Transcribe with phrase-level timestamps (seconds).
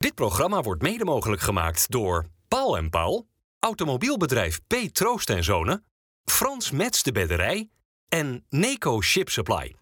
[0.00, 3.26] Dit programma wordt mede mogelijk gemaakt door Paul en Paul,
[3.58, 4.74] automobielbedrijf P.
[4.92, 5.84] Troost en Zonen,
[6.24, 7.70] Frans Mets de Bedderij
[8.08, 9.74] en Neco Ship Supply.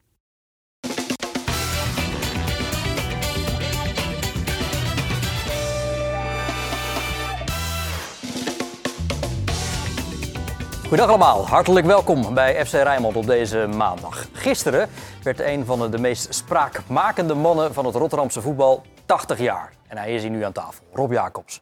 [10.88, 14.28] Goedendag allemaal, hartelijk welkom bij FC Rijnmond op deze maandag.
[14.32, 14.88] Gisteren
[15.36, 19.72] werd een van de meest spraakmakende mannen van het Rotterdamse voetbal 80 jaar.
[19.86, 21.60] En hij is hier nu aan tafel, Rob Jacobs.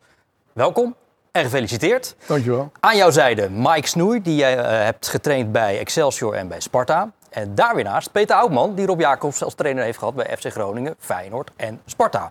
[0.53, 0.95] Welkom
[1.33, 2.17] en gefeliciteerd.
[2.27, 2.73] Dankjewel.
[2.81, 7.11] Aan jouw zijde Mike Snoei, die jij eh, hebt getraind bij Excelsior en bij Sparta.
[7.31, 10.53] En daar weer naast Peter Oudman, die Rob Jacobs als trainer heeft gehad bij FC
[10.53, 12.31] Groningen, Feyenoord en Sparta.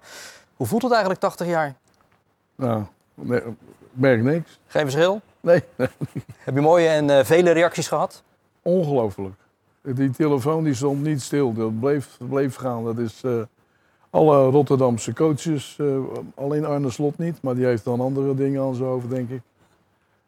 [0.55, 1.73] Hoe voelt het eigenlijk 80 jaar?
[2.55, 3.41] Nou, nee,
[3.91, 4.59] merk niks.
[4.67, 5.21] Geen verschil?
[5.39, 5.63] Nee,
[6.45, 8.23] Heb je mooie en eh, vele reacties gehad?
[8.61, 9.35] ongelooflijk.
[9.93, 12.83] Die telefoon die stond niet stil, dat bleef, bleef gaan.
[12.83, 13.31] Dat is eh,
[14.09, 15.85] alle Rotterdamse coaches, eh,
[16.35, 19.41] alleen Arne Slot niet, maar die heeft dan andere dingen aan zijn hoofd, denk ik.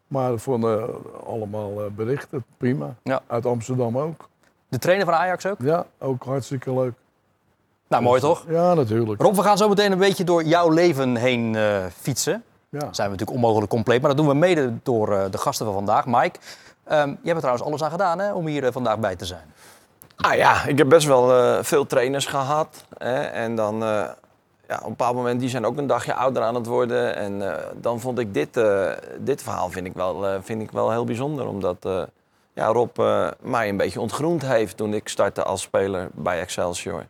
[0.07, 0.83] Maar voor eh,
[1.25, 2.95] allemaal berichten, prima.
[3.03, 3.21] Ja.
[3.27, 4.29] Uit Amsterdam ook.
[4.67, 5.57] De trainer van Ajax ook?
[5.59, 6.93] Ja, ook hartstikke leuk.
[7.87, 8.45] Nou, mooi toch?
[8.49, 9.21] Ja, natuurlijk.
[9.21, 11.55] Rob, we gaan zo meteen een beetje door jouw leven heen
[11.91, 12.43] fietsen.
[12.69, 12.79] Ja.
[12.79, 16.05] Zijn we natuurlijk onmogelijk compleet, maar dat doen we mede door de gasten van vandaag.
[16.05, 16.39] Mike,
[16.87, 19.25] ehm, jij hebt er trouwens alles aan gedaan hè, om hier eh, vandaag bij te
[19.25, 19.53] zijn.
[20.15, 22.85] Ah ja, ik heb best wel eh, veel trainers gehad.
[22.97, 23.89] Hè, en dan eh,
[24.67, 27.15] ja, op een bepaald moment, die zijn ook een dagje ouder aan het worden.
[27.15, 27.41] En
[27.81, 28.59] dan vond ik dit,
[29.19, 31.47] dit verhaal vind ik, wel, vind ik wel heel bijzonder.
[31.47, 31.87] Omdat
[32.53, 32.97] ja, Rob
[33.39, 37.05] mij een beetje ontgroend heeft toen ik startte als speler bij Excelsior.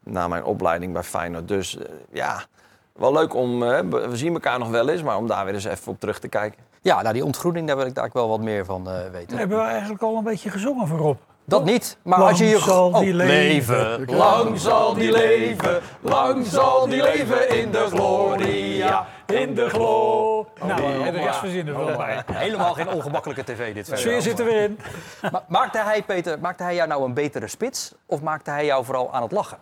[0.00, 1.48] Na mijn opleiding bij Feyenoord.
[1.48, 1.78] Dus
[2.12, 2.44] ja,
[2.92, 3.58] wel leuk om,
[3.90, 6.28] we zien elkaar nog wel eens, maar om daar weer eens even op terug te
[6.28, 6.65] kijken.
[6.86, 9.38] Ja, nou die ontgroening, daar wil ik daar wel wat meer van eh, weten.
[9.38, 11.16] Hebben we eigenlijk al een beetje gezongen voor Rob?
[11.44, 12.58] Dat niet, maar Lang als je je...
[12.58, 14.04] zal die Oh, leven.
[14.16, 19.06] Lang zal die leven, lang zal die leven in de gloria.
[19.26, 20.46] In de glo.
[20.66, 22.22] Nou, en de rest verzinnen we erbij.
[22.32, 23.84] Helemaal geen ongemakkelijke tv dit.
[23.88, 23.98] verder.
[24.04, 24.78] Sfeer zit er weer in.
[25.32, 27.94] Ma- maakte hij, Peter, maakte hij jou nou een betere spits?
[28.06, 29.58] Of maakte hij jou vooral aan het lachen?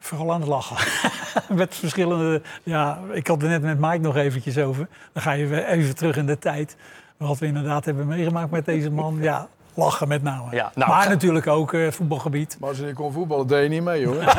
[0.00, 0.76] Vooral aan het lachen.
[1.56, 2.42] met verschillende...
[2.62, 4.88] Ja, ik had het net met Mike nog eventjes over.
[5.12, 6.76] Dan ga je weer even terug in de tijd.
[7.16, 9.16] Wat we inderdaad hebben meegemaakt met deze man.
[9.20, 10.54] Ja, lachen met name.
[10.56, 12.56] Ja, nou, maar ga- natuurlijk ook eh, voetbalgebied.
[12.60, 14.22] Maar als je kon voetballen, deed je niet mee hoor.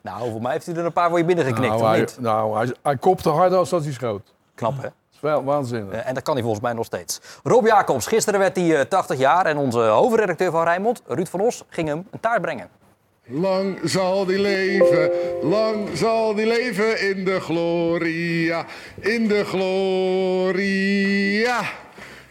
[0.00, 2.16] Nou, voor mij heeft hij er een paar voor je binnengeknikt, nou, of hij, niet?
[2.20, 4.34] nou hij, hij kopte harder als dat hij schoot.
[4.54, 4.82] Knap, hè?
[4.82, 5.92] Dat is wel waanzinnig.
[5.94, 7.20] Eh, En dat kan hij volgens mij nog steeds.
[7.42, 11.40] Rob Jacobs, gisteren werd hij eh, 80 jaar en onze hoofdredacteur van Rijnmond, Ruud van
[11.40, 12.68] Os, ging hem een taart brengen.
[13.26, 15.10] Lang zal die leven,
[15.42, 18.66] lang zal die leven in de gloria,
[19.00, 21.62] in de gloria,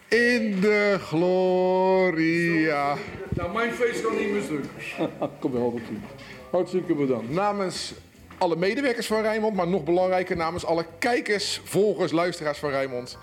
[0.08, 2.96] in de gloria.
[3.30, 4.64] Nou, mijn feest kan niet meer stuk.
[5.40, 5.82] Kom wel, goed.
[6.50, 7.32] Hartstikke bedankt.
[7.32, 7.94] Namens
[8.38, 13.18] alle medewerkers van Rijnmond, maar nog belangrijker namens alle kijkers, volgers, luisteraars van Rijnmond.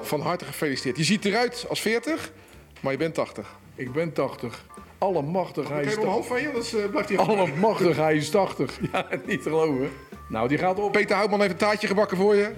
[0.00, 0.96] Van harte gefeliciteerd.
[0.96, 2.32] Je ziet eruit als 40,
[2.80, 3.56] maar je bent 80.
[3.74, 4.64] Ik ben 80.
[4.98, 6.36] Allemachtig, hij Kijk is hem omhoog 80.
[6.36, 8.78] van je, anders eh, blijft hij Allemachtig, hij is 80.
[8.92, 9.90] Ja, niet te geloven.
[10.28, 10.92] Nou, die gaat op.
[10.92, 12.50] Peter Houtman heeft een taartje gebakken voor je.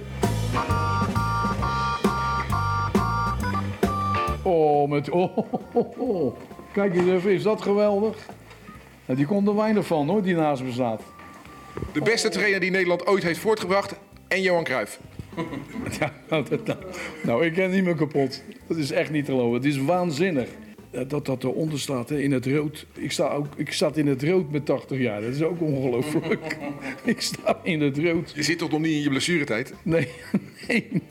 [4.43, 5.11] Oh, met...
[5.11, 5.39] Oh,
[5.73, 6.37] oh, oh.
[6.73, 8.17] Kijk eens even, is dat geweldig?
[9.07, 11.03] Nou, die komt er weinig van, hoor, die naast me staat.
[11.93, 13.95] De beste trainer die Nederland ooit heeft voortgebracht
[14.29, 15.01] en Johan Cruijff.
[16.01, 16.13] Ja,
[17.23, 18.43] nou, ik ken niet meer kapot.
[18.67, 19.55] Dat is echt niet te geloven.
[19.55, 20.49] Het is waanzinnig.
[20.91, 22.87] Dat dat eronder staat, hè, in het rood.
[22.93, 25.21] Ik sta, ook, ik sta in het rood met 80 jaar.
[25.21, 26.57] Dat is ook ongelooflijk.
[27.05, 28.33] ik sta in het rood.
[28.35, 29.75] Je zit toch nog niet in je blessuretijd?
[29.83, 30.09] Nee,
[30.69, 31.03] nee,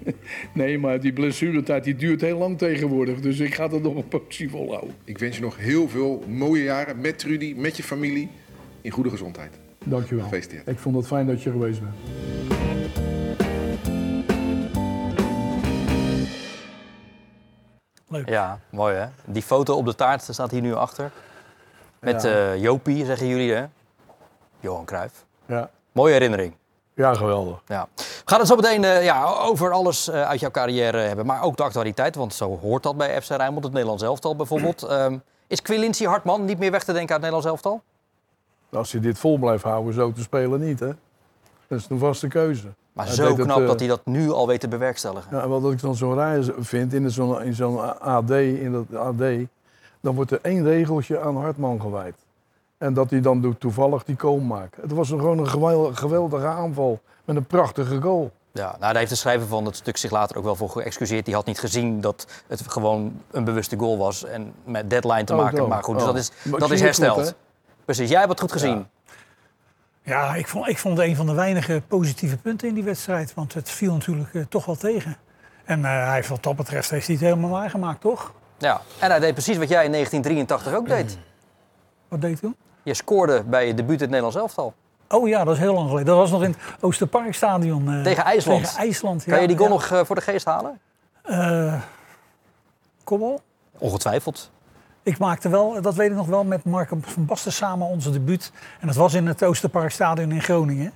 [0.54, 3.20] nee, maar die blessuretijd die duurt heel lang tegenwoordig.
[3.20, 4.96] Dus ik ga er nog een pootje volhouden.
[5.04, 8.30] Ik wens je nog heel veel mooie jaren met Trudy, met je familie,
[8.82, 9.52] in goede gezondheid.
[9.86, 10.24] Dankjewel.
[10.24, 10.68] Gefeliciteerd.
[10.68, 12.59] Ik vond het fijn dat je geweest bent.
[18.10, 18.30] Leuk.
[18.30, 19.06] Ja, mooi hè?
[19.26, 21.12] Die foto op de taart staat hier nu achter.
[22.00, 22.30] Met Ja.
[22.30, 23.66] eh, Jopie, zeggen jullie hè?
[24.60, 25.26] Johan Cruijff.
[25.46, 26.54] Ja, Mooie herinnering.
[26.94, 27.62] ja geweldig.
[27.68, 27.88] Ja.
[27.96, 31.42] We gaan het zo meteen eh, ja, over alles eh, uit jouw carrière hebben, maar
[31.42, 34.84] ook de actualiteit, want zo hoort dat bij FC Rijnmond, het Nederlands elftal bijvoorbeeld.
[34.88, 35.18] Ehm,
[35.48, 37.82] is Quilinci Hartman niet meer weg te denken uit het Nederlands elftal?
[38.72, 40.92] Als je dit vol blijft houden, zo te spelen niet, hè?
[41.68, 42.68] Dat is een vaste keuze.
[43.00, 45.38] Maar Hij zo knap eh, dat hij dat nu al weet te bewerkstelligen.
[45.38, 49.22] Ja, wat ik dan zo raar vind, in zo'n in zo'n AD, in dat AD,
[50.02, 52.16] dan wordt er één regeltje aan Hartman gewijd.
[52.78, 54.76] En dat hij dan doet toevallig die kool maakt.
[54.82, 58.32] Het was een- gewoon een gewel- geweldige aanval met een prachtige goal.
[58.52, 61.26] Ja, nou, daar heeft de schrijver van het stuk zich later ook wel voor geëxcuseerd.
[61.26, 65.34] Die had niet gezien dat het gewoon een bewuste goal was en met deadline te
[65.34, 65.68] Oh, maken.
[65.68, 66.10] Maar goed, dus Oh.
[66.10, 67.34] dat is, Maar dat is goed, hersteld.
[67.86, 68.76] Precies, jij hebt het goed gezien.
[68.78, 68.86] Ja,
[70.36, 73.34] ik vond, ik vond het een van de weinige positieve punten in die wedstrijd.
[73.34, 75.18] Want het viel natuurlijk eh, toch wel tegen.
[75.66, 78.34] En eh, hij, wat dat betreft heeft hij het helemaal waargemaakt, toch?
[78.58, 81.18] Ja, en hij deed precies wat jij in 1983 ook deed.
[82.08, 82.56] Wat deed hij toen?
[82.84, 84.74] Je scoorde bij je debuut in het Nederlands elftal.
[85.10, 86.06] Oh ja, dat is heel lang geleden.
[86.08, 87.94] Dat was nog in het Oosterparkstadion.
[87.94, 88.64] eh, Tegen IJsland.
[88.64, 89.76] Tegen IJsland, Kan ja, je die goal ja.
[89.76, 90.80] nog voor de geest halen?
[91.24, 91.74] Eh,
[93.04, 93.42] kom wel.
[93.78, 94.52] Ongetwijfeld.
[95.04, 98.52] Ik maakte wel, dat weet ik nog wel, met Marco van Basten samen onze debuut.
[98.80, 100.92] En dat was in het Oosterparkstadion in Groningen.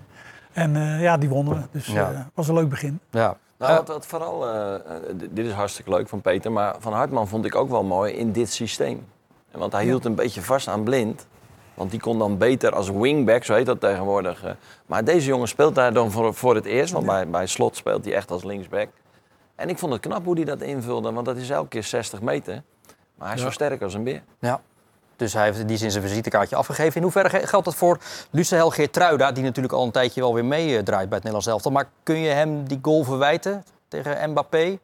[0.53, 1.61] En eh, ja, die wonnen we.
[1.71, 2.07] Dus Ja.
[2.07, 3.00] het was een leuk begin.
[3.09, 3.38] Ja.
[3.57, 4.81] Nou, wat, wat vooral, eh, eh,
[5.31, 8.31] dit is hartstikke leuk van Peter, maar Van Hartman vond ik ook wel mooi in
[8.31, 9.05] dit systeem.
[9.51, 11.27] En Want hij hield een beetje vast aan blind.
[11.73, 14.44] Want die kon dan beter als wingback, zo heet dat tegenwoordig.
[14.44, 14.51] eh.
[14.85, 18.05] Maar deze jongen speelt daar dan voor, voor het eerst, want bij, bij Slot speelt
[18.05, 18.88] hij echt als linksback.
[19.55, 22.21] En ik vond het knap hoe hij dat invulde, want dat is elke keer 60
[22.21, 22.63] meter.
[23.24, 24.22] Maar hij is zo sterk als een beer.
[24.40, 24.62] Ja.
[25.16, 26.96] Dus hij heeft in die zin zijn visitekaartje afgegeven.
[26.96, 27.98] In hoeverre ge- geldt dat voor
[28.30, 31.72] Lucehel Geertruida, die natuurlijk al een tijdje wel weer meedraait bij het Nederlands elftal.
[31.72, 34.78] Maar kun je hem die goal verwijten tegen Mbappé?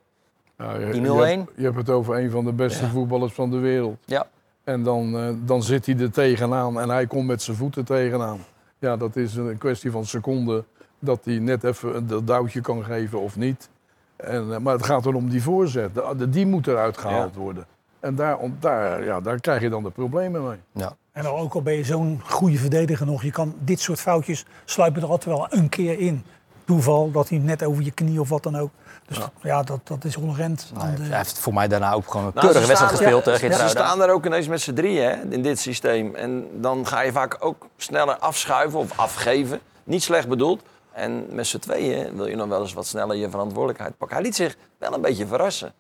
[0.57, 1.37] Ja, je, Die je 0-1?
[1.37, 3.97] hebt, je hebt het over een van de beste voetballers van de wereld.
[4.05, 4.27] Ja.
[4.63, 8.39] En dan, eh, dan zit hij er tegenaan en hij komt met zijn voeten tegenaan.
[8.79, 10.65] Ja, dat is een kwestie van seconden
[10.99, 13.69] dat hij net even een dat duwtje kan geven of niet.
[14.15, 15.93] En, eh, maar het gaat erom die voorzet.
[15.95, 17.65] De, de- die moet eruit gehaald worden.
[17.99, 20.57] En daar, daar, ja, daar krijg je dan de problemen mee.
[20.71, 20.95] Ja.
[21.11, 24.45] En dan ook al ben je zo'n goede verdediger nog, je kan dit soort foutjes
[24.65, 26.23] sluipen er altijd wel een keer in.
[26.65, 28.69] Toeval dat hij net over je knie of wat dan ook.
[29.07, 30.71] Dus ja, dat, dat is onrent.
[30.73, 33.47] de- Hij heeft voor mij daarna ook gewoon een Nou, keurige wedstrijd staan- gespeeld, hè,
[33.47, 36.15] ja, Ze staan daar ook ineens met z'n drieën hè, in dit systeem.
[36.15, 39.59] En dan ga je vaak ook sneller afschuiven of afgeven.
[39.83, 40.61] Niet slecht bedoeld.
[40.91, 44.17] En met z'n tweeën wil je nog wel eens wat sneller je verantwoordelijkheid pakken.
[44.17, 45.73] Hij liet zich wel een beetje verrassen.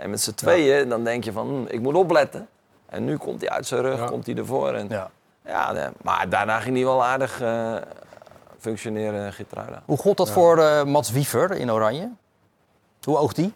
[0.00, 2.48] En met z'n tweeën dan denk je van, hm, ik moet opletten.
[2.88, 4.06] En nu komt hij uit zijn rug, Ja.
[4.06, 4.72] komt hij ervoor.
[4.74, 5.10] En, ja.
[5.44, 5.72] Ja.
[5.72, 7.74] nee, maar daarna ging hij wel aardig eh,
[8.58, 9.82] functioneren, Gitruida.
[9.84, 12.08] Hoe gold dat voor eh, Mats Wiever in Oranje?
[13.02, 13.52] Hoe oogt die?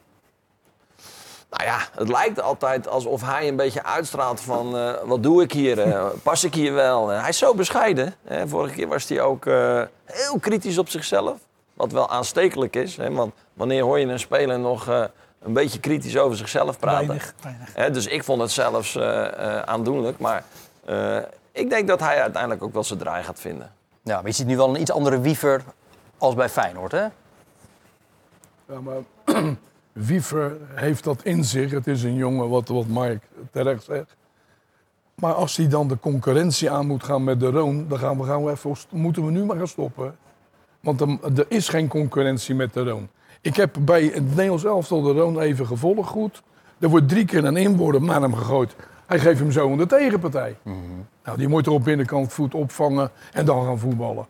[1.50, 4.76] Nou ja, het lijkt altijd alsof hij een beetje uitstraalt van...
[4.76, 5.76] eh, wat doe ik hier?
[6.22, 7.08] Pas ik hier wel?
[7.08, 8.14] Hij is zo bescheiden.
[8.24, 8.48] Hè.
[8.48, 11.38] Vorige keer was hij ook eh, heel kritisch op zichzelf.
[11.74, 12.96] Wat wel aanstekelijk is.
[12.96, 13.10] Hè.
[13.12, 15.04] Want wanneer hoor je een speler nog eh,
[15.44, 17.06] een beetje kritisch over zichzelf praten?
[17.06, 20.18] weinig, dus ik vond het zelfs eh, eh, aandoenlijk.
[20.18, 20.44] Maar
[20.84, 21.16] eh,
[21.52, 23.72] ik denk dat hij uiteindelijk ook wel zijn draai gaat vinden.
[24.02, 25.62] Ja, maar je ziet nu wel een iets andere Wiever
[26.18, 27.06] als bij Feyenoord, hè?
[28.68, 28.96] Ja, maar
[29.92, 31.70] Wiever heeft dat in zich.
[31.70, 34.16] Het is een jongen, wat, wat Mark terecht zegt.
[35.14, 38.24] Maar als hij dan de concurrentie aan moet gaan met de Roon, dan gaan we,
[38.24, 40.16] gaan we even, moeten we nu maar gaan stoppen.
[40.80, 43.08] Want er, er is geen concurrentie met de Roon.
[43.44, 46.42] Ik heb bij het Nederlands elftal de Roon even gevolgd goed.
[46.78, 48.74] Er wordt drie keer een inworp naar hem gegooid.
[49.06, 50.56] Hij geeft hem zo aan de tegenpartij.
[51.24, 54.26] Nou, die moet er op binnenkant voet opvangen en dan gaan voetballen.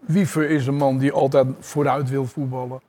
[0.00, 2.80] Wiever is een man die altijd vooruit wil voetballen.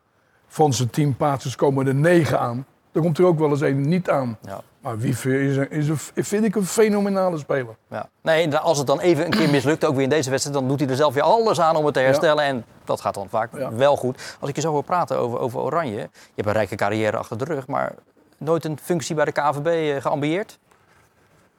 [0.48, 2.66] Van zijn tien paasjes komen er negen aan.
[2.92, 4.38] Er komt er ook wel eens één niet aan.
[4.42, 4.62] Ja.
[4.82, 7.76] Maar Wiever is, een, is een, vind ik een fenomenale speler.
[7.90, 8.10] Ja.
[8.22, 10.80] Nee, als het dan even een keer mislukt, ook weer in deze wedstrijd, dan doet
[10.80, 12.44] hij er zelf weer alles aan om het te herstellen.
[12.44, 13.74] En dat gaat dan vaak Ja.
[13.74, 14.36] wel goed.
[14.40, 17.38] Als ik je zo hoor praten over, over Oranje, je hebt een rijke carrière achter
[17.38, 17.96] de rug, maar
[18.38, 19.66] nooit een functie bij de KVB
[19.96, 20.60] eh, geambieerd?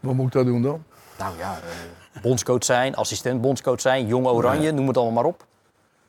[0.00, 0.82] Wat moet ik dat doen dan?
[1.18, 1.52] Nou ja,
[2.12, 5.44] eh, bondscoach zijn, assistent bondscoach zijn, jong Oranje, noem het allemaal maar op.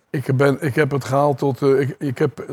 [0.10, 1.62] Ik, ben, ik heb het gehaald tot...
[1.62, 2.46] eh, ik, ik heb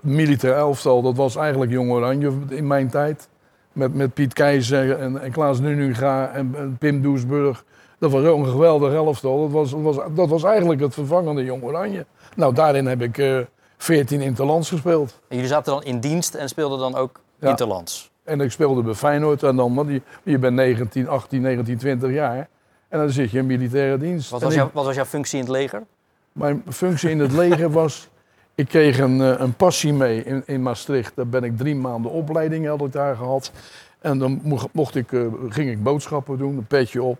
[0.00, 3.28] militair elftal, dat was eigenlijk Jong Oranje in mijn tijd.
[3.72, 7.64] Met, met Piet Keizer en, en Klaas Nunuga en, en Pim Doesburg.
[7.98, 9.40] Dat was ook een geweldig elftal.
[9.40, 12.06] Dat was, dat was, dat was eigenlijk het vervangende Jong Oranje.
[12.34, 13.38] Nou, daarin heb ik eh
[13.76, 15.20] 14 interlands gespeeld.
[15.28, 17.48] En jullie zaten dan in dienst en speelden dan ook Ja.
[17.48, 18.10] interlands.
[18.24, 22.10] En ik speelde bij Feyenoord en dan, want je, je bent 19, 18, 19, 20
[22.12, 22.48] jaar.
[22.88, 24.30] En dan zit je in militaire dienst.
[24.30, 25.82] Wat was, ik- wat was jouw functie in het leger?
[26.32, 28.08] Mijn functie in het leger was...
[28.56, 31.12] Ik kreeg een, eh, een passie mee in, in Maastricht.
[31.16, 33.52] Daar ben ik drie maanden opleiding had ik daar gehad.
[34.00, 37.18] En dan mocht, mocht ik, eh, ging ik boodschappen doen, een petje op.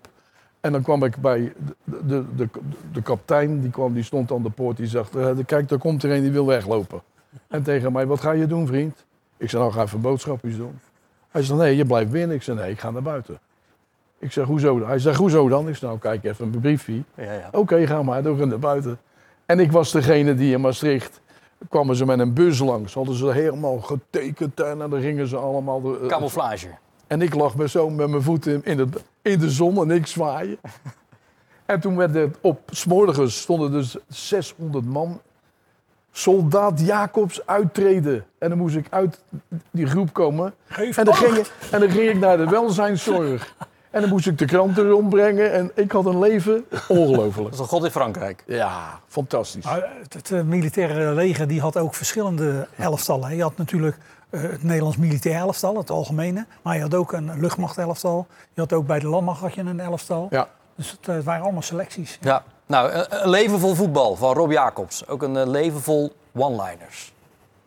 [0.64, 1.52] En dan kwam ik bij
[1.84, 2.48] de, de, de,
[2.92, 4.76] de kapitein, die, kwam, die stond aan de poort.
[4.76, 7.02] Die zegt, eh, kijk, daar komt er een die wil weglopen.
[7.48, 9.04] En tegen mij, wat ga je doen, vriend?
[9.36, 10.78] Ik zei, nou, ga even boodschapjes doen.
[11.30, 12.36] Hij zei, nee, je blijft binnen.
[12.36, 13.38] Ik zei, nee, ik ga naar buiten.
[14.18, 14.88] Ik zeg, hoezo dan?
[14.88, 15.68] Hij zegt, hoezo dan?
[15.68, 17.02] Ik zei, nou, kijk even een briefje.
[17.14, 17.48] Ja, ja.
[17.52, 18.98] Oké, ga maar, door naar buiten.
[19.46, 21.20] En ik was degene die in Maastricht
[21.68, 22.94] kwamen ze met een bus langs.
[22.94, 25.80] Hadden ze helemaal getekend en dan gingen ze allemaal...
[25.80, 26.68] De, Camouflage.
[27.06, 30.06] en ik lag me zo met mijn voeten in, het, in de zon en ik
[30.06, 30.56] zwaaien.
[31.66, 35.20] En toen werd het op, s morgens stonden dus 600 man.
[36.12, 38.24] Soldaat Jacobs uittreden.
[38.38, 39.20] En dan moest ik uit
[39.70, 40.54] die groep komen.
[40.66, 43.54] Geef En dan, ging, ik- en dan ging ik naar de welzijnszorg.
[43.90, 45.52] En dan moest ik de kranten rondbrengen.
[45.52, 47.44] En ik had een leven, ongelooflijk.
[47.44, 48.44] Dat is een god in Frankrijk.
[48.46, 49.64] Ja, fantastisch.
[49.64, 53.36] Maar het, het, militaire leger die had ook verschillende elftallen.
[53.36, 53.96] Je had natuurlijk
[54.36, 56.46] het Nederlands militair elftal, het algemene.
[56.62, 58.26] Maar je had ook een luchtmachtelftal.
[58.54, 60.26] Je had ook bij de landmacht had je een elftal.
[60.30, 60.48] Ja.
[60.74, 62.18] Dus het, eh, het waren allemaal selecties.
[62.20, 62.44] Ja.
[62.66, 65.08] Nou, een, een leven vol voetbal van Rob Jacobs.
[65.08, 67.12] Ook een eh, leven vol one-liners.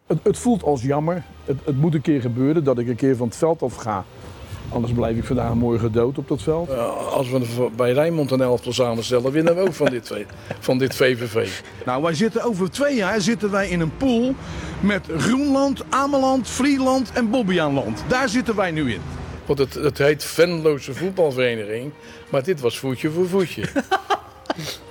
[0.07, 1.23] Het, het voelt als jammer.
[1.45, 4.03] Het, het moet een keer gebeuren dat ik een keer van het veld af ga.
[4.69, 6.69] Anders blijf ik vandaag morgen dood op dat veld.
[7.11, 10.11] als we bij Rijnmond een elftal samenstellen, winnen we ook van dit,
[10.59, 11.49] van dit VVV.
[11.85, 14.35] Nou, wij zitten over twee jaar zitten wij in een pool
[14.79, 18.03] met Groenland, Ameland, Vlieland en Bobbejaanland.
[18.07, 19.01] Daar zitten wij nu in.
[19.45, 21.91] Want het, het heet Venloze Voetbalvereniging,
[22.29, 23.63] maar dit was voetje voor voetje.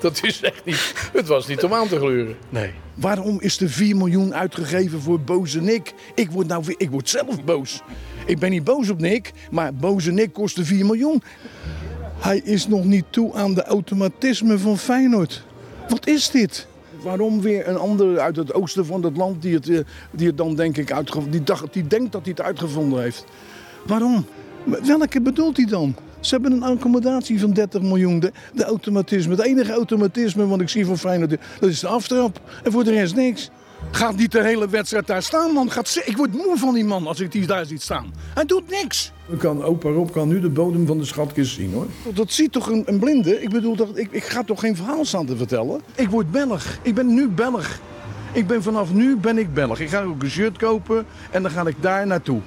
[0.00, 0.95] Dat is echt niet.
[1.12, 2.37] Het was niet om aan te gluren.
[2.49, 2.71] Nee.
[2.95, 5.95] Waarom is er 4 miljoen uitgegeven voor boze Nick?
[6.14, 7.83] Ik word, nou, weer- ik word zelf boos.
[8.26, 11.23] Ik ben niet boos op Nick, maar boze Nick kostte 4 miljoen.
[12.18, 15.45] Hij is nog niet toe aan de automatisme van Feyenoord.
[15.88, 16.66] Wat is dit?
[17.02, 19.78] Waarom weer een ander uit het oosten van het land die het, eh,
[20.11, 20.95] die het dan denk ik
[21.30, 23.25] die, dacht, die denkt dat hij het uitgevonden heeft?
[23.87, 24.26] Waarom?
[24.64, 25.97] Welke bedoelt hij dan?
[26.21, 28.21] Ze hebben een accommodatie van 30 miljoen.
[28.21, 32.40] De, de automatisme, het enige automatisme wat ik zie van Feyenoord, dat is de aftrap.
[32.64, 33.50] En voor de rest niks.
[33.90, 35.71] Gaat niet de hele wedstrijd daar staan, man.
[35.71, 38.12] Gaat, ik word moe van die man als ik die daar ziet staan.
[38.35, 39.12] Hij doet niks.
[39.38, 41.87] Kan, opa Rob kan nu de bodem van de schatkist zien, hoor.
[42.14, 43.43] Dat ziet toch een, een blinde?
[43.43, 45.81] Ik bedoel, dat, ik, ik ga toch geen verhaal staan te vertellen?
[45.95, 46.78] Ik word Belg.
[46.83, 47.81] Ik ben nu Belg.
[48.33, 49.81] Ik ben vanaf nu ben ik Belg.
[49.81, 52.40] Ik ga ook een shirt kopen en dan ga ik daar naartoe.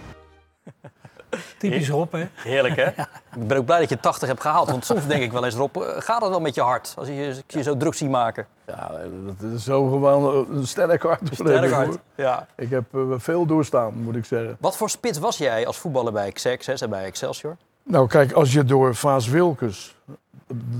[1.58, 2.26] Typisch Rob, hè?
[2.36, 2.88] Heerlijk, hè?
[3.42, 4.70] Ik ben ook blij dat je 80 hebt gehaald.
[4.70, 6.94] Want soms denk ik wel eens, Rob, eh, gaat het wel met je hart?
[6.98, 8.48] Als je je, je zo druk ziet maken.
[8.68, 8.92] Ja,
[9.26, 11.22] dat is zo gewoon een sterk hart.
[11.32, 11.98] Sterk hard.
[12.16, 12.48] Ja.
[12.56, 14.58] Ik heb eh, veel doorstaan, moet ik zeggen.
[14.60, 17.58] Wat voor spits was jij als voetballer bij Xerxes en bij Excelsior?
[17.84, 19.96] Nou, kijk, als je door Vaas Wilkes,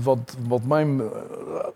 [0.02, 1.06] wat, wat mijn eh,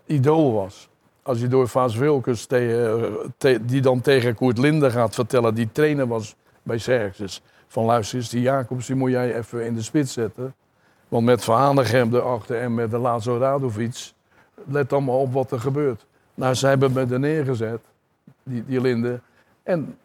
[0.05, 0.89] idool was,
[1.23, 6.07] als je door Vaas Wilkes, te- die dan tegen Koert Linde gaat vertellen, die trainer
[6.07, 7.41] was bij Xerxes,
[7.75, 10.55] van luister eens, die Jacobs, die moet jij even in de spits zetten.
[11.07, 14.11] Want met Van Hanegem erachter en met de Lazo Radovic,
[14.65, 16.05] let allemaal op wat er gebeurt.
[16.33, 17.79] Nou, ze hebben me er neergezet,
[18.43, 19.19] die, die Linde,
[19.63, 19.97] en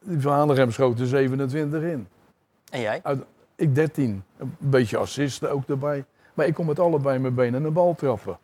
[0.00, 2.08] die Van Hanegem schoot er 27 in.
[2.70, 3.00] En jij?
[3.02, 3.22] Uit,
[3.56, 4.22] ik 13.
[4.36, 6.04] Een beetje assisten ook erbij.
[6.34, 8.38] Maar ik kom met allebei mijn benen de bal trappen.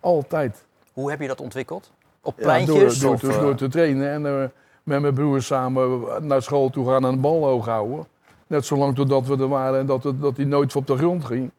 [0.00, 0.64] Altijd.
[0.92, 1.92] Hoe heb je dat ontwikkeld?
[2.20, 2.98] Op Ja, pleintjes?
[2.98, 4.48] door, door, te, eh, door te trainen en eh,
[4.82, 8.06] met mijn broers samen naar school toe gaan en de bal hoog houden.
[8.52, 11.50] Net zolang totdat we er waren en dat, dat hij nooit op de grond ging.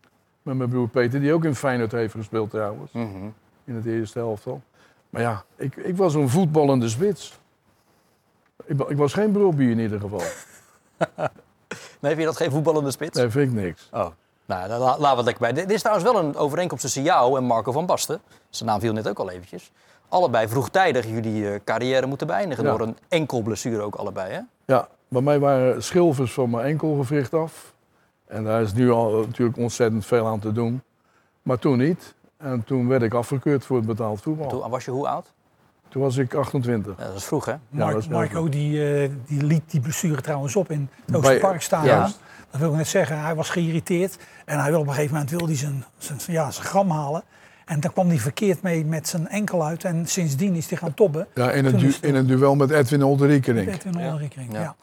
[0.41, 2.91] Met mijn broer Peter, die ook in Feyenoord heeft gespeeld trouwens.
[2.91, 3.25] mhm.
[3.65, 4.61] In het eerste helftal.
[5.09, 7.39] Maar ja, ik, ik was een voetballende spits.
[8.65, 10.21] Ik, ik was geen brobbie in ieder geval.
[11.99, 13.17] Nee, vind je dat geen voetballende spits?
[13.17, 13.89] Nee, vind ik niks.
[13.91, 14.07] Oh.
[14.45, 15.53] Nou, la- laten we het lekker bij.
[15.53, 18.21] Dit is trouwens wel een overeenkomst tussen jou en Marco van Basten.
[18.49, 19.71] Zijn naam viel net ook al eventjes.
[20.09, 22.69] Allebei vroegtijdig jullie eh, carrière moeten beëindigen Ja.
[22.69, 24.39] door een enkel blessure ook allebei, hè?
[24.65, 27.73] Ja, bij mij waren schilfers van mijn enkelgewricht af.
[28.27, 30.81] En daar is nu al natuurlijk ontzettend veel aan te doen.
[31.41, 32.13] Maar toen niet.
[32.37, 34.47] En toen werd ik afgekeurd voor het betaald voetbal.
[34.49, 35.31] Toen, Toen was je hoe oud?
[35.93, 36.95] was ik 28.
[36.97, 37.53] Ja, dat is vroeg, hè?
[37.69, 41.95] Mark, dat is Marco die, eh, die liet die blessure trouwens op in het Oosterparkstadion.
[41.95, 42.09] Ja.
[42.51, 43.21] Dat wil ik net zeggen.
[43.21, 46.51] Hij was geïrriteerd en hij wil op een gegeven moment wilde hij zijn, zijn, ja,
[46.51, 47.23] zijn gram halen.
[47.65, 49.83] En dan kwam hij verkeerd mee met zijn enkel uit.
[49.83, 51.27] En sindsdien is hij gaan tobben.
[51.35, 53.67] Ja, in een, Toen du- in een duel met Edwin Olderiekerink.
[53.69, 54.53] Edwin Olderikring.
[54.53, 54.61] Ja.
[54.61, 54.75] Ja.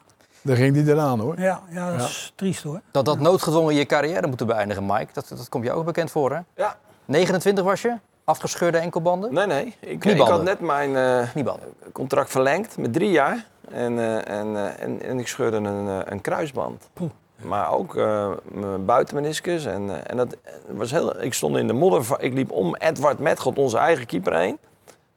[0.43, 1.41] Daar ging hij eraan hoor.
[1.41, 2.81] Ja, ja, dat is triest hoor.
[2.91, 5.09] Dat dat noodgedwongen je carrière moeten beëindigen, Mike.
[5.13, 6.41] Dat, dat komt je ook bekend voor, hè?
[6.57, 6.77] Ja.
[7.05, 7.95] 29 was je?
[8.25, 9.35] Afgescheurde enkelbanden?
[9.35, 9.77] Nee, nee.
[9.81, 11.53] Ik, ik had net mijn eh,
[11.93, 13.47] contract verlengd met drie jaar.
[13.71, 16.89] En, eh, en, eh, en, en ik scheurde een, eh, een kruisband.
[16.93, 17.11] Poeh.
[17.43, 19.65] Maar ook eh, mijn buitenmeniscus.
[19.65, 22.07] En, eh, en dat was heel, ik stond in de modder.
[22.19, 24.59] Ik liep om Edward Metgod, onze eigen keeper, heen.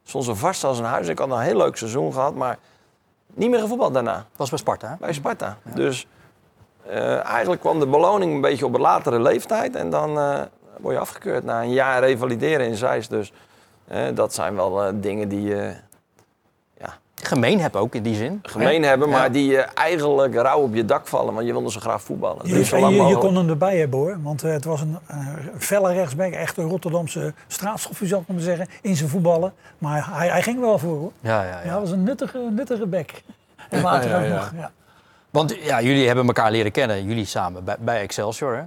[0.04, 1.08] Stond zo vast als een huis.
[1.08, 2.58] Ik had een heel leuk seizoen gehad, maar
[3.34, 4.26] niet meer gevoetbald daarna.
[4.36, 4.94] was bij Sparta, hè?
[4.98, 5.56] Bij Sparta.
[5.74, 6.06] Dus
[6.86, 9.76] eh, eigenlijk kwam de beloning een beetje op een latere leeftijd.
[9.76, 10.42] En dan eh,
[10.80, 13.10] word je afgekeurd na een jaar revalideren in Zeist.
[13.10, 13.32] Dus
[13.88, 15.74] eh, dat zijn wel dingen die je
[17.22, 18.38] Gemeen heb ook in die zin.
[18.42, 18.88] gemeen Hè?
[18.88, 19.28] hebben, maar Ja.
[19.28, 21.34] die je eigenlijk rauw op je dak vallen.
[21.34, 22.48] Want je wilde zo graag voetballen.
[22.48, 23.20] Je, je, lang je mogelijk.
[23.20, 24.18] kon hem erbij hebben hoor.
[24.22, 25.26] Want eh, het was een eh,
[25.58, 26.32] felle rechtsback.
[26.32, 28.68] Echt een Rotterdamse straatschoffer zou ik maar zeggen.
[28.82, 29.52] In zijn voetballen.
[29.78, 31.12] Maar hij, hij ging wel voor hoor.
[31.20, 31.70] Ja, ja, Ja, ja.
[31.72, 33.10] dat was een nuttige, nuttige back.
[33.70, 34.34] En later ja, ook ja.
[34.34, 34.52] nog.
[34.56, 34.70] Ja.
[35.30, 38.56] Want ja, jullie hebben elkaar leren kennen, jullie samen bij, bij Excelsior.
[38.56, 38.62] Hè?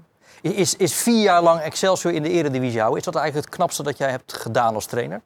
[0.50, 3.84] Is, is vier jaar lang Excelsior in de eredivisie houden, is dat eigenlijk het knapste
[3.84, 5.22] dat jij hebt gedaan als trainer?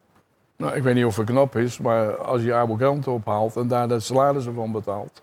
[0.62, 3.88] Nou, ik weet niet of het knap is, maar als je kranten ophaalt en daar
[3.88, 5.22] de salarissen van betaalt.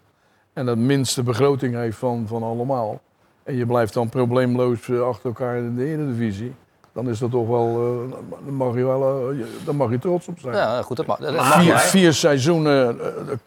[0.53, 3.01] En dat minste begroting heeft van, van allemaal.
[3.43, 6.55] en je blijft dan probleemloos eh, achter elkaar in de Eredivisie,
[6.93, 10.29] dan is dat toch wel, eh, dan mag je wel, eh, dan mag je trots
[10.29, 10.55] op zijn.
[10.55, 12.99] Ja, goed, dat mag, dat mag vier, vier seizoenen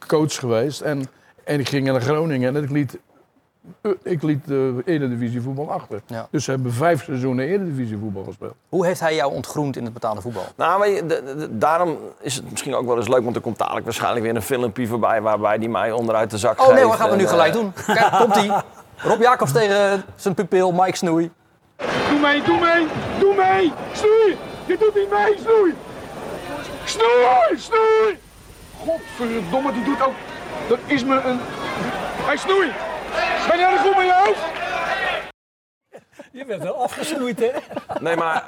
[0.07, 1.05] coach geweest en,
[1.43, 3.00] en ik ging naar Groningen en ik liet,
[4.03, 6.01] ik liet de Eredivisie voetbal achter.
[6.06, 6.27] Ja.
[6.32, 8.53] Dus ze hebben vijf seizoenen Eredivisie voetbal gespeeld.
[8.70, 10.44] Hoe heeft hij jou ontgroend in het betaalde voetbal?
[10.56, 13.41] Nou, maar je- de- de- daarom is het misschien ook wel eens leuk, want er
[13.41, 16.80] komt dadelijk waarschijnlijk weer een filmpje voorbij waarbij die mij onderuit de zak Oh geeft.
[16.80, 17.74] nee, we gaan we En, nu eh, gelijk doen.
[17.86, 18.51] Kijk, komt ie.
[18.98, 21.32] Rob Jacobs tegen zijn pupil Mike Snoei.
[22.10, 22.88] Doe mee, doe mee,
[23.20, 23.72] doe mee!
[23.94, 24.38] Snoei!
[24.65, 25.74] Je doet niet mee, snoei!
[26.84, 28.20] Snoei, snoei!
[28.86, 30.13] Godverdomme, die doet ook...
[30.70, 31.39] Dat is me een...
[32.25, 32.72] Hij snoei!
[33.50, 34.39] Ben jij er goed met je hoofd?
[36.32, 37.50] Je bent wel afgesnoeid, hè?
[38.00, 38.46] Nee, maar,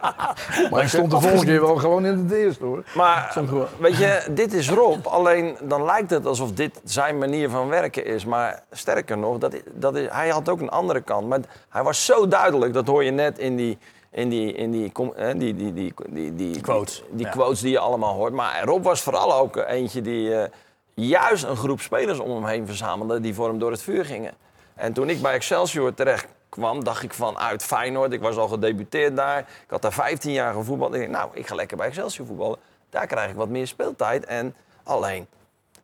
[0.72, 2.84] Maar ik stond de volgende keer wel gewoon in het eerste hoor.
[2.96, 3.34] maar
[3.80, 5.08] weet je, dit is Rob.
[5.08, 8.26] Alleen dan lijkt het alsof dit zijn manier van werken is.
[8.26, 11.28] Maar sterker nog, dat, is- dat is, hij had ook een andere kant.
[11.28, 11.40] Maar
[11.70, 13.78] hij was zo duidelijk, dat hoor je net in die...
[14.16, 17.32] In die, in die, die, die, die, die, die, quotes, Die, ja.
[17.32, 18.34] quotes die je allemaal hoort.
[18.34, 20.50] Maar Rob was vooral ook eentje die eh,
[20.94, 23.20] juist een groep spelers om hem heen verzamelde.
[23.20, 24.32] die voor hem door het vuur gingen.
[24.76, 28.14] En toen ik bij Excelsior terecht kwam, dacht ik van uit Feyenoord.
[28.14, 29.40] Ik was al gedebuteerd daar.
[29.40, 30.94] Ik had daar 15 jaar gevoetbald.
[30.94, 32.58] Ik dacht, nou, ik ga lekker bij Excelsior voetballen.
[32.90, 34.26] Daar krijg ik wat meer speeltijd.
[34.26, 35.28] En alleen,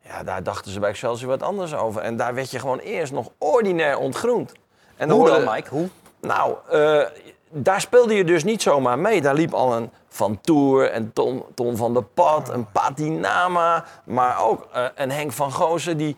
[0.01, 2.01] ja, daar dachten ze bij Excelsior wat anders over.
[2.01, 4.51] En daar werd je gewoon eerst nog ordinair ontgroend.
[4.95, 5.69] En Hoe dan, hoorde- Mike?
[5.69, 5.89] Hoe?
[6.21, 7.01] nou, eh,
[7.49, 9.21] daar speelde je dus niet zomaar mee.
[9.21, 13.85] Daar liep al een Van Toer, en Ton, Ton van der Pad, een Patinama.
[14.03, 16.17] Maar ook eh, een Henk van Goosen die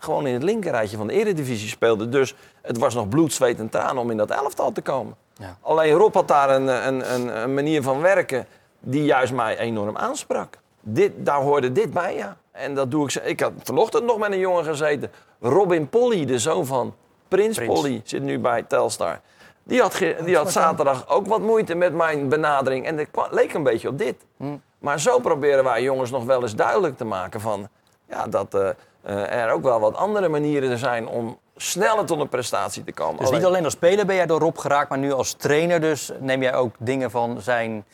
[0.00, 2.08] gewoon in het linkerrijtje van de Eredivisie speelde.
[2.08, 5.14] Dus het was nog bloed, zweet en tranen om in dat elftal te komen.
[5.34, 5.56] Ja.
[5.60, 8.46] Alleen Rob had daar een, een, een, een manier van werken
[8.80, 10.58] die juist mij enorm aansprak.
[10.80, 12.36] Dit, daar hoorde dit bij, ja.
[12.52, 13.14] En dat doe ik.
[13.14, 15.10] Ik had vanochtend nog met een jongen gezeten.
[15.40, 16.94] Robin Polly, de zoon van
[17.28, 17.80] Prins, Prins.
[17.80, 19.20] Polly, zit nu bij Telstar.
[19.62, 22.86] Die had, die had zaterdag ook wat moeite met mijn benadering.
[22.86, 24.14] En het kwa- leek een beetje op dit.
[24.78, 27.68] Maar zo proberen wij jongens nog wel eens duidelijk te maken van...
[28.08, 28.68] Ja, dat eh,
[29.04, 33.16] er ook wel wat andere manieren zijn om sneller tot een prestatie te komen.
[33.16, 35.80] Dus Alleen- niet alleen als speler ben jij door Rob geraakt, maar nu als trainer
[35.80, 37.84] dus neem jij ook dingen van zijn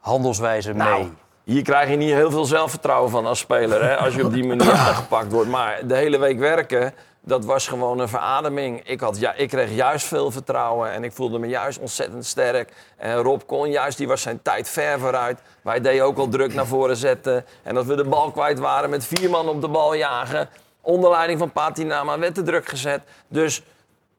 [0.00, 1.12] handelswijze Nou, mee.
[1.44, 3.82] hier krijg je niet heel veel zelfvertrouwen van als speler.
[3.88, 5.50] Hè, als je op die manier aangepakt wordt.
[5.50, 6.94] Maar de hele week werken,
[7.26, 8.80] dat was gewoon een verademing.
[8.84, 12.72] Ik, had, ja, ik kreeg juist veel vertrouwen en ik voelde me juist ontzettend sterk.
[12.96, 15.40] En Rob kon juist, die was zijn tijd ver vooruit.
[15.62, 17.44] Wij deden ook al druk naar voren zetten.
[17.62, 20.48] En dat we de bal kwijt waren met vier man op de bal jagen.
[20.80, 23.02] Onder leiding van Patinama werd de druk gezet.
[23.28, 23.62] Dus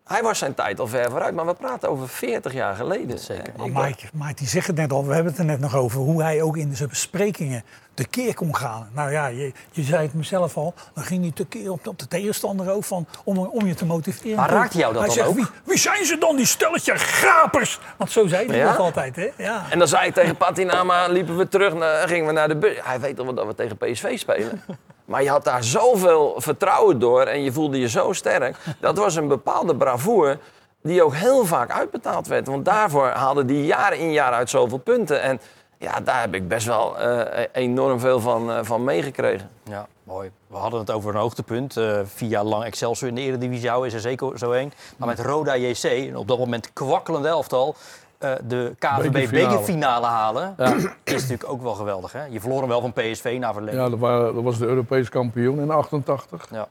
[0.04, 1.36] hij was zijn tijd al ver vooruit.
[1.36, 3.20] Maar we praten over 40 jaar geleden.
[3.20, 3.54] Zeker.
[3.58, 6.00] Maar Mike, Mike die zegt het net al, we hebben het er net nog over,
[6.00, 7.64] hoe hij ook in zijn besprekingen
[7.98, 8.90] tekeer kon gaan.
[8.94, 12.08] Nou ja, je, je zei het mezelf al, dan ging hij tekeer op, op de
[12.08, 14.36] tegenstander ook van, om, om je te motiveren.
[14.36, 15.36] Maar raakte jou dat hij dan zegt, ook?
[15.36, 17.80] Wie, wie zijn ze dan, die stelletje grapers?
[17.98, 18.70] Want zo zei hij Ja?
[18.70, 19.30] dat altijd, hè?
[19.38, 19.66] Ja.
[19.70, 22.78] En dan zei ik tegen Patinama, liepen we terug, naar, gingen we naar de bus.
[22.84, 24.62] Hij weet al dat we tegen PSV spelen.
[25.06, 28.56] Maar je had daar zoveel vertrouwen door en je voelde je zo sterk.
[28.80, 30.40] Dat was een bepaalde bravoure
[30.82, 32.48] die ook heel vaak uitbetaald werd.
[32.48, 35.22] Want daarvoor haalde die jaar in jaar uit zoveel punten.
[35.22, 35.40] En
[35.78, 39.50] ja, daar heb ik best wel eh, enorm veel van, eh, van meegekregen.
[39.64, 40.32] Ja, mooi.
[40.48, 41.78] We hadden het over een hoogtepunt.
[41.78, 44.72] eh vier jaar lang Excelsior in de Eredivisie houden is er zeker zo één.
[44.98, 47.76] Maar met Roda JC, een op dat moment kwakkelende elftal,
[48.18, 50.06] eh, de KVB Bekerfinale.
[50.06, 50.56] halen,
[51.04, 52.12] is natuurlijk ook wel geweldig.
[52.12, 52.26] Hè?
[52.26, 53.84] Je verloor hem wel van PSV na verlenging.
[53.84, 56.48] Ja, dat, waren, dat was de Europees kampioen in 88.
[56.52, 56.68] Ja.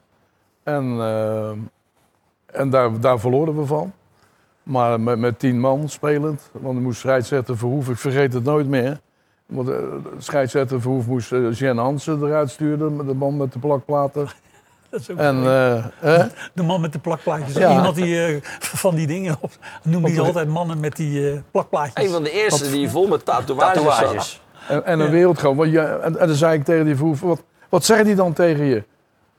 [0.63, 0.99] En,
[2.45, 3.93] en daar, daar verloren we van.
[4.67, 6.49] Maar met, met tien man spelend.
[6.51, 8.99] Want er moest scheidsrechter Verhoef, ik vergeet het nooit meer.
[9.45, 13.59] Want, eh, de scheidsrechter Verhoef moest Jen Hansen eruit sturen, met de man met de
[13.59, 14.27] plakplaten.
[14.89, 17.55] Dat is ook En, eh, de man met de plakplaatjes.
[17.55, 17.71] Ja.
[17.71, 19.51] Iemand die eh, van die dingen op,
[19.83, 22.05] noemde hij altijd mannen met die eh, plakplaatjes.
[22.05, 24.41] Een van de eerste die vol met tatoeages.
[24.67, 25.55] En, en een wereldgoud.
[25.55, 28.33] Want je, en, en dan zei ik tegen die Verhoef, wat, wat zegt hij dan
[28.33, 28.83] tegen je?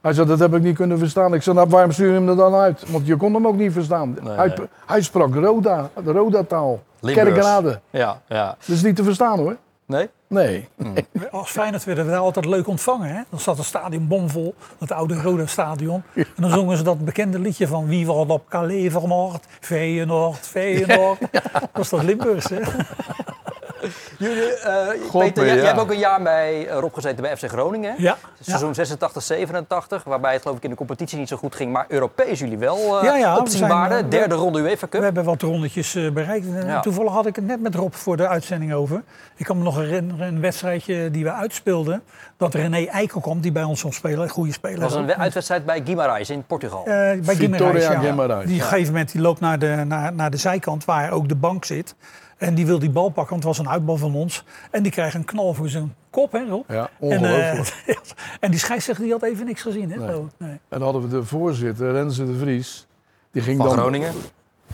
[0.09, 1.35] Hij zei, dat heb ik niet kunnen verstaan.
[1.35, 2.91] Ik zei, nou, waarom stuur je hem er dan uit?
[2.91, 4.17] Want je kon hem ook niet verstaan.
[4.23, 4.67] Nee, hij, nee.
[4.87, 6.83] hij sprak Roda, de Roda-taal.
[7.01, 7.81] Kerkrade.
[7.91, 8.47] Ja, ja.
[8.47, 9.57] Dat is niet te verstaan hoor.
[9.87, 10.09] Nee?
[10.27, 10.69] Nee.
[11.31, 13.09] Als Feyenoord werden we daar altijd leuk ontvangen.
[13.09, 13.23] Hè?
[13.31, 16.03] Dan zat het stadion bomvol, het oude Roda stadion.
[16.15, 19.45] En dan zongen ze dat bekende liedje van Wie wordt op Calais vermoord?
[19.61, 21.21] Feyenoord, Feyenoord.
[21.53, 22.61] Dat was toch Limburgs, hè?
[24.19, 25.61] Jullie, eh, God, Peter, jij, ja.
[25.61, 27.91] jij hebt ook een jaar bij eh, Rob gezeten bij FC Groningen.
[27.97, 28.03] hè?
[28.03, 31.73] Ja, Seizoen 86, 87, waarbij het geloof ik in de competitie niet zo goed ging.
[31.73, 33.95] Maar Europees jullie wel eh Ja, ja, we opzienbaarde.
[33.97, 35.03] we- Derde ronde UEFA We Cup.
[35.03, 36.47] hebben wat rondetjes eh, bereikt.
[36.47, 36.81] En Ja.
[36.81, 39.03] Toevallig had ik het net met Rob voor de uitzending over.
[39.37, 42.03] Ik kan me nog herinneren, een wedstrijdje die we uitspeelden.
[42.37, 44.21] Dat René Eikel kwam, die bij ons kon spelen.
[44.23, 44.81] Een goede speler.
[44.81, 46.79] Dat was een we- uitwedstrijd bij Guimarães in Portugal.
[46.85, 48.03] Eh, bij Guimarães, ja.
[48.03, 48.47] Guimarães.
[48.47, 51.29] Die op een gegeven moment die loopt naar de, naar, naar de zijkant waar ook
[51.29, 51.95] de bank zit.
[52.39, 54.45] En die wil die bal pakken, want het was een uitbal van ons.
[54.71, 56.71] En die krijgt een knal voor zijn kop, hè Rob?
[56.71, 58.01] Ja, En, eh, ongelooflijk.
[58.41, 59.97] en die scheidsrechter die had even niks gezien, hè?
[59.97, 60.17] Nee.
[60.17, 60.23] ik.
[60.37, 60.51] Nee.
[60.51, 62.87] En dan hadden we de voorzitter, Renze de Vries.
[63.31, 64.13] Die ging Van dan, Groningen.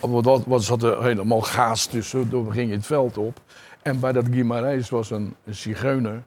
[0.00, 2.28] Want dat was, zat er helemaal gaas tussen.
[2.28, 3.40] Toen ging je het veld op.
[3.82, 6.22] En bij dat Guimarães was een, een zigeuner.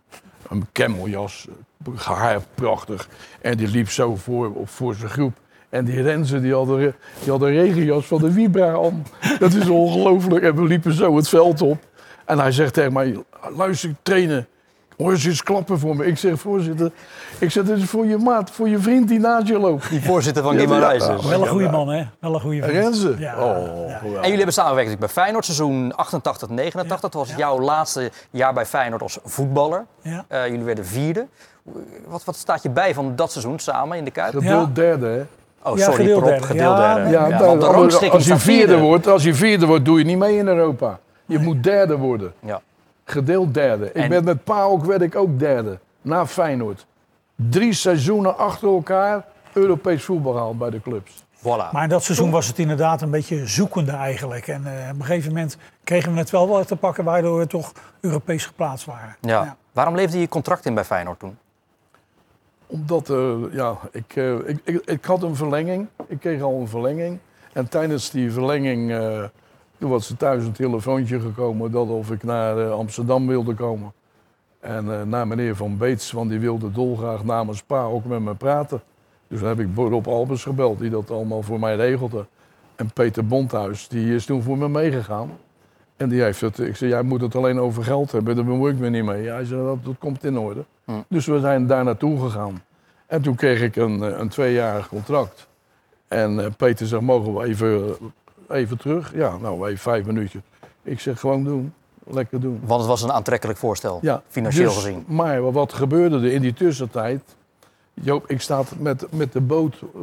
[0.49, 1.47] Een cameljas.
[1.95, 3.09] Haar prachtig.
[3.41, 5.39] En die liep zo voor, op, voor zijn groep.
[5.69, 9.05] En die Renze die had, een, die had een regenjas van de Vibra aan.
[9.39, 10.43] Dat is ongelooflijk.
[10.43, 11.77] En we liepen zo het veld op.
[12.25, 13.23] En hij zegt tegen mij,
[13.55, 14.47] luister trainen.
[14.97, 16.05] Hoor eens eens klappen voor me.
[16.05, 16.91] Ik zeg, voorzitter,
[17.39, 19.89] ik zeg, dit is voor je maat, voor je vriend die naast je loopt.
[19.89, 21.25] Die voorzitter van Ja, Guimarães ja, dus.
[21.25, 22.03] Wel een goede man, hè?
[22.19, 22.83] Wel een goede vriend.
[22.83, 23.15] Renze.
[23.17, 23.99] Ja, oh, ja.
[24.01, 26.99] En jullie hebben samengewerkt bij Feyenoord, seizoen 88, 89.
[26.99, 29.85] Dat was jouw laatste jaar bij Feyenoord als voetballer.
[30.01, 30.25] Ja.
[30.27, 31.27] Eh, jullie werden vierde.
[32.07, 34.33] Wat, wat staat je bij van dat seizoen samen in de Kuip?
[34.33, 35.25] Gedeeld derde, hè?
[35.63, 36.43] Oh, Ja, sorry, gedeeld derde.
[36.45, 37.09] gedeeld Ja, derde.
[37.09, 38.77] Ja, Ja, want de als- je vierde vierde.
[38.77, 40.99] wordt, als je vierde wordt, doe je niet mee in Europa.
[41.25, 42.33] Je moet derde worden.
[42.39, 42.61] Ja.
[43.05, 43.85] Gedeeld derde.
[43.85, 45.79] Ik En- ben met PAOK werd ik ook derde.
[46.01, 46.85] Na Feyenoord.
[47.35, 51.23] Drie seizoenen achter elkaar Europees voetbal gehaald bij de clubs.
[51.37, 51.71] Voilà.
[51.71, 54.47] Maar in dat seizoen was het inderdaad een beetje zoekende eigenlijk.
[54.47, 57.47] En eh, op een gegeven moment kregen we het wel wel te pakken, waardoor we
[57.47, 59.15] toch Europees geplaatst waren.
[59.21, 59.55] ja.
[59.71, 61.37] Waarom leefde je contract in bij Feyenoord toen?
[62.67, 65.87] Omdat, eh, ja, ik, eh, ik, ik, ik had een verlenging.
[66.07, 67.19] Ik kreeg al een verlenging.
[67.53, 69.23] En tijdens die verlenging, eh,
[69.77, 73.93] was er thuis een telefoontje gekomen dat of ik naar Amsterdam wilde komen.
[74.59, 78.81] En naar meneer Van Beets, want die wilde dolgraag namens Pa ook met me praten.
[79.27, 82.25] Dus dan heb ik Rob Albers gebeld, die dat allemaal voor mij regelde.
[82.75, 85.29] En Peter Bondhuis, die is toen voor me meegegaan.
[85.97, 88.73] En die heeft het, ik zei, jij moet het alleen over geld hebben, daar bemoei
[88.73, 89.27] ik me niet mee.
[89.27, 90.65] Hij zei, dat, dat komt in orde.
[90.85, 90.91] Hm.
[91.07, 92.63] Dus we zijn daar naartoe gegaan.
[93.05, 95.47] En toen kreeg ik een, eh, een tweejarig contract.
[96.07, 97.95] En eh, Peter zegt, mogen we even,
[98.49, 99.13] even terug?
[99.15, 100.41] Ja, nou, even vijf minuutjes.
[100.83, 101.73] Ik zeg, gewoon doen.
[102.09, 102.59] Lekker doen.
[102.65, 105.03] Want het was een aantrekkelijk voorstel, Ja, financieel dus- gezien.
[105.07, 107.21] Maar wat gebeurde er in die tussentijd?
[107.93, 110.01] Joop, ik sta met, met de boot, eh,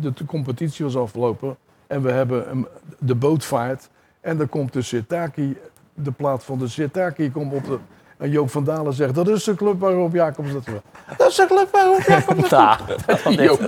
[0.00, 1.56] de, de competitie was afgelopen.
[1.86, 2.66] En we hebben een,
[2.98, 3.88] de bootvaart.
[4.22, 5.56] En dan komt de Sirtaki,
[5.94, 7.78] de plaat van de Sirtaki komt op de...
[8.18, 10.82] En Joop van Dalen zegt, dat is de club waarop Jacobs dat wil.
[11.16, 12.84] Dat is de club waarop Jacobs dat
[13.24, 13.44] wil.
[13.46, 13.60] Joop.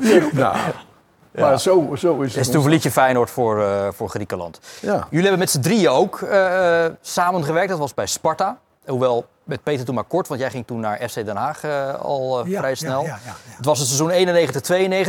[0.00, 0.32] Joop.
[0.32, 0.56] Nou,
[1.32, 2.52] maar zo, zo is Dus het.
[2.52, 4.60] toen verliet je Feyenoord voor, eh, voor Griekenland.
[4.80, 5.06] Ja.
[5.10, 7.68] Jullie hebben met z'n drieën ook eh, samengewerkt.
[7.68, 8.58] Dat was bij Sparta.
[8.86, 11.94] Hoewel met Peter toen maar kort, want jij ging toen naar FC Den Haag eh,
[11.94, 13.02] al eh, Ja, vrij ja, snel.
[13.02, 13.34] ja, ja, ja.
[13.56, 14.10] Het was het seizoen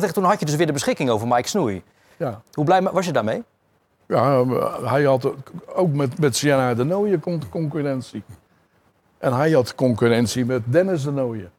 [0.08, 0.12] 91-92.
[0.12, 1.84] Toen had je dus weer de beschikking over Mike Snoei.
[2.18, 2.42] Ja.
[2.54, 3.44] Hoe blij was je daarmee?
[4.12, 4.45] Ja,
[4.84, 5.34] hij had
[5.76, 8.24] ook met, met Siena de Nooijen con- concurrentie.
[9.17, 11.52] En hij had concurrentie met Dennis de Nooijen.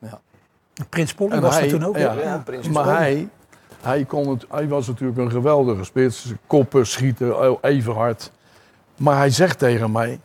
[0.89, 1.97] Prins Polly En was hij, er toen ook.
[1.97, 2.13] ja?
[2.13, 2.97] Ja, Prins maar Polly.
[2.97, 3.29] hij,
[3.81, 6.33] hij, kon het, hij was natuurlijk een geweldige spits.
[6.47, 8.31] Koppen, schieten, even hard.
[8.97, 10.21] Maar hij zegt tegen mij,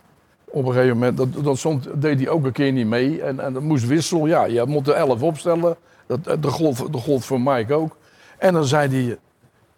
[0.45, 3.21] op een gegeven moment, dat, dat stond, deed hij ook een keer niet mee.
[3.21, 4.25] En, en dat moest wissel.
[4.25, 5.75] Ja, je moet de elf opstellen.
[6.07, 7.97] Dat, de gold, de gold voor Mike ook.
[8.37, 9.17] En dan zei hij,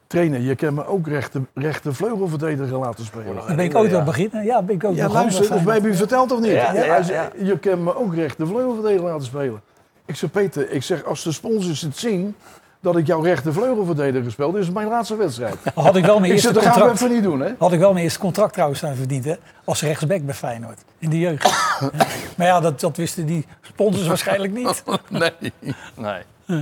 [0.10, 3.36] trainer, je kan me ook rechter, rechter vleugelverdediger laten spelen.
[3.36, 4.44] Dan ben ik ook aan het beginnen.
[4.46, 6.52] Ja, ben ik ook Ja, luister, dat het heb je verteld of niet?
[6.52, 7.30] Ja, ja, ja.
[7.38, 9.62] Je kan me ook rechter vleugelverdediger laten spelen.
[10.06, 12.36] Ik zeg, Peter, ik zeg, als de sponsors het zien
[12.80, 15.56] dat ik jouw rechter vleugelverdediger speel, dit is mijn laatste wedstrijd.
[15.76, 17.02] Had ik wel mijn Ik eerste zeg, dat gaan we contract.
[17.02, 17.54] even niet doen, hè?
[17.58, 19.36] Had ik wel mijn eerste contract trouwens aan verdiend, hè?
[19.64, 20.82] Als rechtsback bij Feyenoord.
[21.00, 21.44] In de jeugd.
[21.80, 21.90] Ja.
[22.38, 24.84] Maar ja, dat, dat wisten die sponsors waarschijnlijk niet.
[25.10, 25.54] Nee.
[25.96, 26.22] Nee.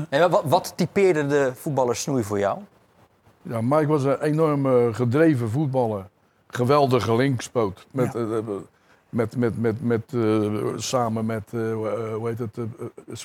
[0.10, 2.60] En wat, wat typeerde de voetballer Snoei voor jou?
[3.50, 6.06] Ja, Mike was een enorm eh, gedreven voetballer.
[6.48, 7.88] Geweldige linkspoot.
[7.92, 8.20] Met, Ja.
[8.20, 8.44] eh, eh,
[9.10, 10.14] met, met, met, met,
[10.76, 11.60] samen met, eh,
[12.14, 12.58] hoe heet het,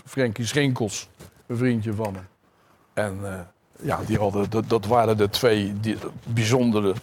[0.05, 1.09] Frenkie Schinkels,
[1.47, 2.27] een vriendje van hem.
[2.93, 3.19] En
[3.81, 6.95] ja, die hadden, dat, dat waren de twee die, bijzondere.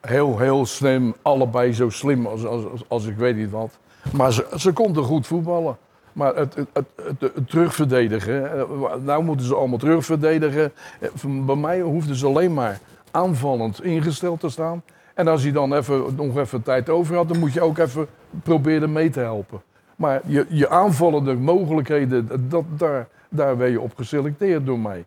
[0.00, 3.78] Heel, heel slim, allebei zo slim als, als, als, als ik weet niet wat.
[4.12, 5.76] Maar ze, ze konden goed voetballen.
[6.16, 6.86] Maar het, het,
[7.20, 10.72] het, terugverdedigen, eh, nou moeten ze allemaal terugverdedigen.
[11.00, 11.10] Eh,
[11.46, 14.82] Bij mij hoefden ze alleen maar aanvallend ingesteld te staan.
[15.14, 18.06] En als hij dan even, nog even tijd over had, dan moet je ook even
[18.42, 19.62] proberen mee te helpen.
[19.96, 25.04] Maar je, je aanvallende mogelijkheden, dat, daar, daar ben je op geselecteerd door mij.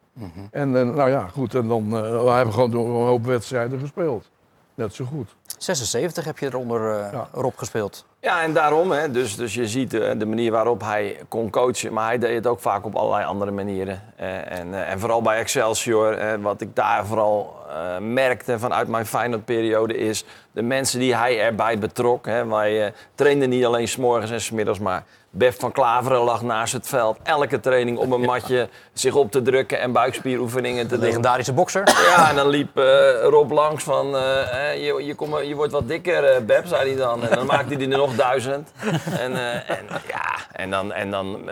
[0.52, 3.80] En eh, nou ja, goed, en dan we hebben we gewoon door een hoop wedstrijden
[3.80, 4.30] gespeeld.
[4.76, 5.36] Net zo goed.
[5.64, 7.28] 76 heb je eronder eh Ja.
[7.32, 8.06] Rob gespeeld.
[8.22, 11.94] Ja, en daarom, hè, dus, dus je ziet eh, de manier waarop hij kon coachen,
[11.94, 14.02] maar hij deed het ook vaak op allerlei andere manieren.
[14.16, 19.06] Eh, en, eh, en vooral bij Excelsior, wat ik daar vooral eh, merkte vanuit mijn
[19.06, 22.26] Feyenoord-periode is de mensen die hij erbij betrok.
[22.26, 22.46] Hè.
[22.46, 27.18] Wij trainden niet alleen s'morgens en s'middags, maar Bef van Klaveren lag naast het veld.
[27.24, 31.06] Elke training op een matje zich op te drukken en buikspieroefeningen te De doen.
[31.06, 31.84] legendarische bokser.
[32.16, 32.84] Ja, en dan liep eh,
[33.24, 36.88] Rob langs van, eh, hè, je, je, kom, je wordt wat dikker, eh Beb, zei
[36.90, 37.24] hij dan.
[37.28, 38.72] En dan maakte hij er nog duizend.
[39.20, 41.50] En, eh, en ja, en dan, en dan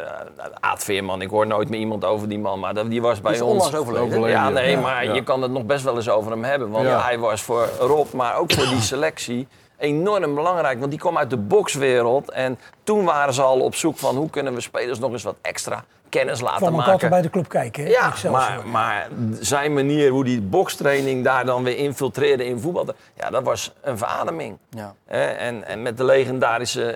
[0.59, 3.31] Aad Veerman, ik hoor nooit meer iemand over die man, maar dat, die was bij
[3.31, 3.53] Die is ons...
[3.53, 4.07] onlangs overleden.
[4.07, 4.35] Overleden.
[4.41, 5.13] Ja, nee, Ja, maar ja.
[5.13, 6.69] je kan het nog best wel eens over hem hebben.
[6.69, 7.01] Want Ja.
[7.01, 10.79] hij was voor Rob, maar ook voor die selectie enorm belangrijk.
[10.79, 12.31] Want die kwam uit de bokswereld.
[12.31, 15.35] En toen waren ze al op zoek van hoe kunnen we spelers nog eens wat
[15.41, 16.91] extra kennis laten ook maken.
[16.91, 17.83] altijd bij de club kijken.
[17.83, 17.89] Hè?
[17.89, 19.07] Ja, maar, maar
[19.39, 23.73] zijn manier, hoe die bokstraining daar dan weer infiltreerde in voetbal, dat- ja, dat was
[23.81, 24.57] een verademing.
[24.69, 24.93] Ja.
[25.05, 26.91] Hè, en, en met de legendarische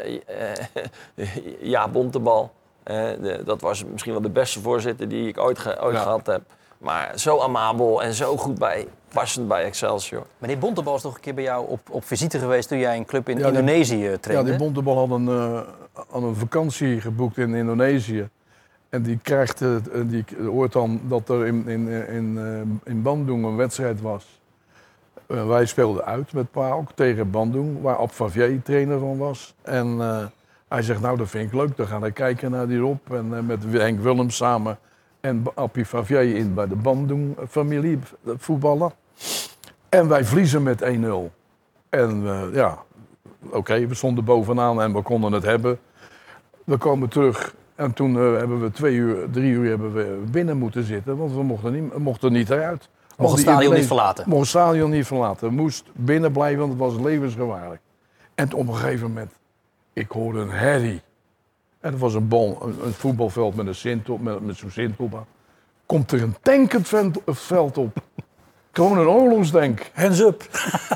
[1.18, 1.26] eh,
[1.74, 2.52] Ja Bontebal,
[2.84, 6.02] eh, de- dat was misschien wel de beste voorzitter die ik ooit, ge- ooit Ja.
[6.02, 6.42] gehad heb.
[6.82, 10.26] Maar zo amabel en zo goed bij, passend bij Excelsior.
[10.38, 13.06] Meneer Bontebal is nog een keer bij jou op, op visite geweest toen jij een
[13.06, 14.50] club in Ja, die- Indonesië Ja, trainde.
[14.50, 15.60] die Bontebal had een, eh,
[16.10, 18.30] had een vakantie geboekt in Indonesië.
[18.90, 19.70] En die krijgt, eh,
[20.06, 24.40] die hoort dan dat er in, in, in, eh, in Bandung een wedstrijd was.
[25.28, 29.54] Wij speelden uit met PAOK tegen Bandung, waar Ab Favier trainer van was.
[29.62, 30.26] En eh,
[30.68, 32.98] hij zegt, nou dat vind ik leuk, dan gaan we kijken naar die Rob.
[33.14, 34.78] En met Henk Willems samen
[35.22, 38.92] en Appie Favier in bij de Bandung-familie eh, voetballen.
[39.90, 40.86] En wij verliezen met 1-0.
[41.90, 42.78] En eh, ja,
[43.50, 45.80] oké, we stonden bovenaan en we konden het hebben.
[46.64, 50.58] We komen terug en toen eh, hebben we twee uur, drie uur hebben we binnen
[50.58, 52.90] moeten zitten, want we mochten niet, mochten niet eruit.
[53.18, 54.24] Mocht het stadion niet verlaten.
[54.28, 55.50] Mocht het stadion niet verlaten.
[55.50, 57.82] We moest binnen blijven, want het was levensgevaarlijk.
[58.36, 59.32] En op een gegeven moment,
[59.94, 61.02] ik hoorde een herrie.
[61.82, 65.26] En het was een, bal, een, een voetbalveld met, een sintel, met, met zo'n sintelbaan.
[65.86, 67.98] Komt er een tank het veld- het veld op.
[68.72, 69.92] Gewoon een oorlogstank.
[69.94, 70.44] Hands up.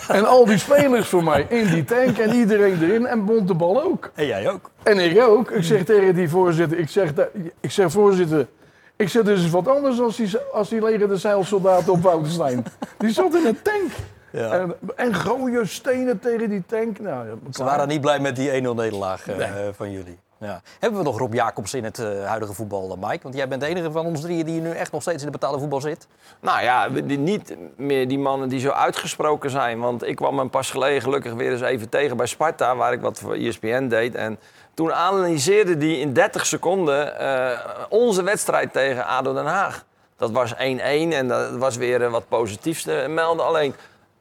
[0.07, 4.11] En al die spelers voor mij in die tank en iedereen erin en Bontebal ook.
[4.13, 4.71] En jij ook.
[4.83, 5.51] En ik ook.
[5.51, 7.13] Ik zeg tegen die voorzitter, ik zeg,
[7.59, 8.47] ik zeg voorzitter,
[8.95, 12.65] ik zeg is wat anders als die, als die leger de zeilsoldaten op Woudenstein.
[12.97, 13.91] Die zat in een tank.
[14.31, 14.51] Ja.
[14.51, 16.99] En, en gooien stenen tegen die tank.
[16.99, 20.17] Nou, ja, Ze waren niet blij met die 1-0 nederlaag eh, van jullie.
[20.39, 20.61] Ja.
[20.79, 23.23] Hebben we nog Rob Jacobs in het eh, huidige voetbal, eh, Mike?
[23.23, 25.31] Want jij bent de enige van ons drieën die nu echt nog steeds in de
[25.31, 26.07] betaalde voetbal zit.
[26.39, 29.79] Nou ja, niet meer die mannen die zo uitgesproken zijn.
[29.79, 33.01] Want ik kwam hem pas geleden gelukkig weer eens even tegen bij Sparta, waar ik
[33.01, 34.15] wat voor ESPN deed.
[34.15, 34.39] En
[34.73, 39.85] toen analyseerde die in 30 seconden eh, onze wedstrijd tegen ADO Den Haag.
[40.17, 43.45] Dat was 1-1 en dat was weer wat positiefs te melden.
[43.45, 43.75] Alleen,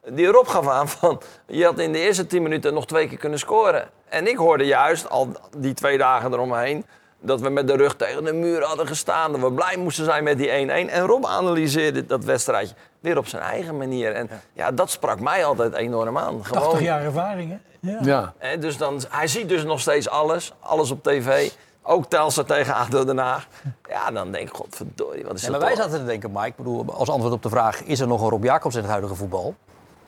[0.09, 3.17] die Rob gaf aan van, je had in de eerste 10 minuten nog twee keer
[3.17, 3.89] kunnen scoren.
[4.09, 6.85] En ik hoorde juist, al die twee dagen eromheen,
[7.19, 9.31] dat we met de rug tegen de muur hadden gestaan.
[9.31, 10.51] Dat we blij moesten zijn met die 1-1.
[10.69, 14.11] En Rob analyseerde dat wedstrijdje weer op zijn eigen manier.
[14.11, 16.41] En ja, dat sprak mij altijd enorm aan.
[16.51, 17.57] 80 jaar ervaring, hè?
[18.01, 18.33] Ja.
[18.59, 21.51] Dus dan, hij ziet dus nog steeds alles, alles op tv.
[21.83, 23.47] Ook Telstra tegen ADO Den Haag.
[23.89, 25.85] Ja, dan denk ik, godverdorie, wat is Ja, dat maar wij toch?
[25.85, 27.83] zaten te denken, Mike, ik bedoel, als antwoord op de vraag...
[27.83, 29.55] is er nog een Rob Jacobs in het huidige voetbal?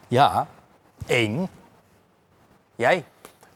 [0.08, 0.48] Ja.
[1.08, 1.48] Eén.
[2.76, 3.04] Jij?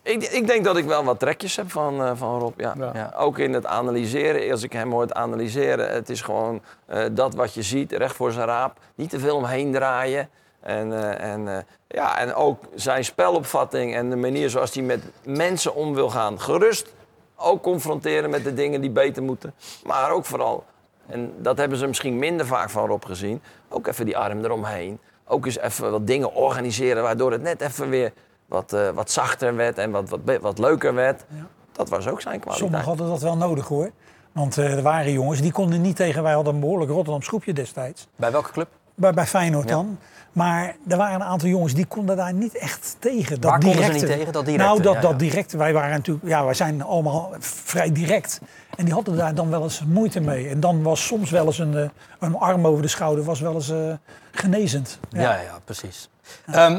[0.02, 2.60] Ik, ik denk dat ik wel wat trekjes heb van, eh, van Rob.
[2.60, 2.74] Ja.
[2.78, 2.92] Ja.
[2.94, 3.14] Ja.
[3.18, 4.52] Ook in het analyseren.
[4.52, 8.32] Als ik hem hoor analyseren, het is gewoon eh, dat wat je ziet, recht voor
[8.32, 8.78] zijn raap.
[8.96, 10.30] Niet te veel omheen draaien.
[10.62, 15.04] En, eh, en, eh, ja, en ook zijn spelopvatting en de manier zoals hij met
[15.24, 16.40] mensen om wil gaan.
[16.40, 16.94] Gerust
[17.36, 19.54] ook confronteren met de dingen die beter moeten.
[19.84, 20.64] Maar ook vooral,
[21.08, 25.00] en dat hebben ze misschien minder vaak van Rob gezien, ook even die arm eromheen.
[25.32, 28.14] Ook eens even wat dingen organiseren waardoor het net even weer
[28.46, 31.24] wat, eh, wat zachter werd en wat, wat, wat leuker werd.
[31.72, 32.58] Dat was ook zijn kwaliteit.
[32.58, 33.92] Sommigen hadden dat wel nodig hoor.
[34.32, 36.24] Want eh, er waren jongens die konden niet tegen.
[36.24, 38.08] Wij hadden een behoorlijk Rotterdam schroepje destijds.
[38.16, 38.68] Bij welke club?
[39.02, 39.76] Bij, bij Feyenoord Ja.
[39.76, 39.98] dan.
[40.32, 43.42] Maar er waren een aantal jongens die konden daar niet echt tegen.
[43.42, 44.06] Waar konden ze directe.
[44.06, 44.34] niet tegen?
[44.34, 45.18] Dat directe, Nou, dat, ja, dat ja.
[45.18, 45.52] direct.
[45.52, 48.42] Wij waren natuurlijk, ja, wij zijn allemaal vrij direct.
[48.76, 50.48] En die hadden daar dan wel eens moeite mee.
[50.50, 53.54] En dan was soms wel eens een, eh, een arm over de schouder was wel
[53.54, 53.94] eens eh,
[54.32, 55.00] genezend.
[55.10, 56.10] Ja, ja, precies.
[56.46, 56.78] Ehm,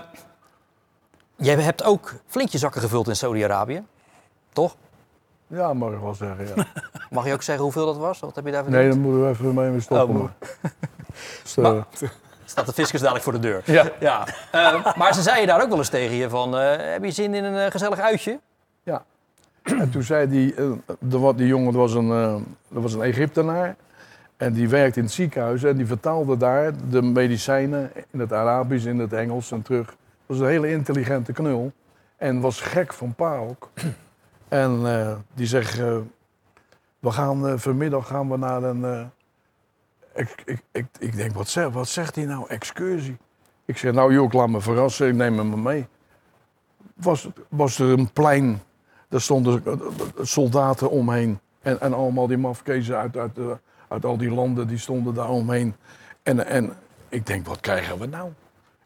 [1.37, 3.83] jij hebt ook flink je zakken gevuld in Saudi-Arabië.
[4.53, 4.77] Toch?
[5.47, 6.47] ja, mag ik wel zeggen.
[6.57, 6.65] Ja.
[7.11, 8.21] Mag je ook zeggen hoeveel dat was?
[8.21, 10.21] Wat heb je daar Nee, dan moeten we even mee stoppen.
[10.21, 10.29] Oh,
[11.43, 11.83] Dus, eh,
[12.45, 13.63] Staat de fiscus dadelijk voor de deur.
[13.67, 13.91] ja.
[14.01, 14.27] Ja.
[14.53, 16.57] Ehm, maar ze zeiden daar ook wel eens tegen je van...
[16.59, 18.41] eh, heb je zin in een eh, gezellig uitje?
[18.83, 19.05] Ja.
[19.63, 20.55] En toen zei die,
[20.99, 22.09] de, wat- die jongen, dat was, een,
[22.69, 23.77] dat was een Egyptenaar.
[24.37, 28.87] En die werkte in het ziekenhuis en die vertaalde daar de medicijnen in het Arabisch,
[28.87, 29.95] in het Engels en terug
[30.27, 31.73] was een hele intelligente knul.
[32.17, 33.71] En was gek van pa ook.
[34.49, 34.83] En
[35.35, 35.77] die zegt,
[36.99, 39.11] we gaan vanmiddag gaan we naar een...
[40.15, 43.17] eh, ik, ik, ik, ik denk, wat, zeg, wat zegt hij nou, excursie?
[43.65, 45.87] Ik zeg, nou joh, laat me verrassen, ik neem hem mee.
[46.95, 48.63] Was, was er een plein,
[49.09, 49.73] daar stonden eh,
[50.23, 51.39] soldaten omheen.
[51.61, 53.51] En, en allemaal die mafkezen uit, uit, eh,
[53.89, 55.75] uit al die landen, die stonden daar omheen.
[56.23, 56.73] En, en
[57.09, 58.31] ik denk, wat krijgen we nou?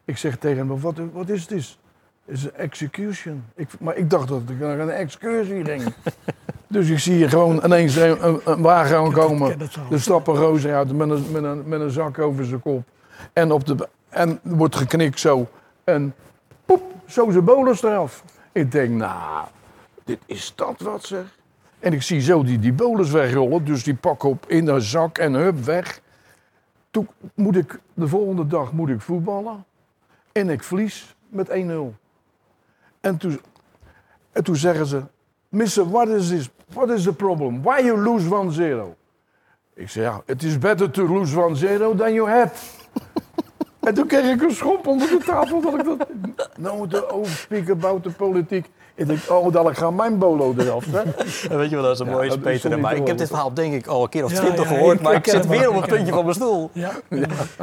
[0.05, 1.77] Ik zeg tegen hem, wat, wat is dit?
[2.25, 3.43] Is een execution.
[3.55, 5.83] Ik, maar ik dacht dat ik naar een excursie ging.
[6.67, 9.59] dus ik zie gewoon ineens een, wagen aankomen.
[9.91, 12.83] Er stappen rozen uit met een, met, een, met een zak over zijn kop.
[13.33, 15.47] En, op de, en wordt geknikt zo.
[15.83, 16.15] En
[16.65, 18.23] poep, zo zijn bolus eraf.
[18.51, 19.47] Ik denk, nou,
[20.03, 21.35] dit is dat wat zeg.
[21.79, 23.65] En ik zie zo die, die bolus wegrollen.
[23.65, 26.01] Dus die pak op in de zak en hup, weg.
[26.91, 29.65] Toen moet ik, de volgende dag moet ik voetballen.
[30.31, 31.53] En ik verlies met 1-0.
[33.01, 33.39] En toen,
[34.31, 35.01] en toen zeggen ze,
[35.49, 36.49] Mister, what is this?
[36.73, 37.61] What is the problem?
[37.63, 38.95] Why you lose 1-0?
[39.73, 42.51] Ik zei, ja, it is better to lose 1-0 than you had.
[43.87, 46.09] en toen kreeg ik een schop onder de tafel dat ik dat...
[46.57, 48.69] Nou, de overspeak about de politiek.
[48.97, 50.85] Ik denk, oh, dadelijk gaat mijn bolo eraf.
[51.49, 52.61] Weet je wat dat zo Ja, mooi is, dat is Peter?
[52.61, 54.37] toch niet Maar te ik heb dit verhaal denk ik al een keer of Ja,
[54.39, 56.23] twintig ja, gehoord, ik- maar ik zit het weer op een ken puntje het van
[56.23, 56.69] mijn stoel.
[56.73, 56.91] Ja.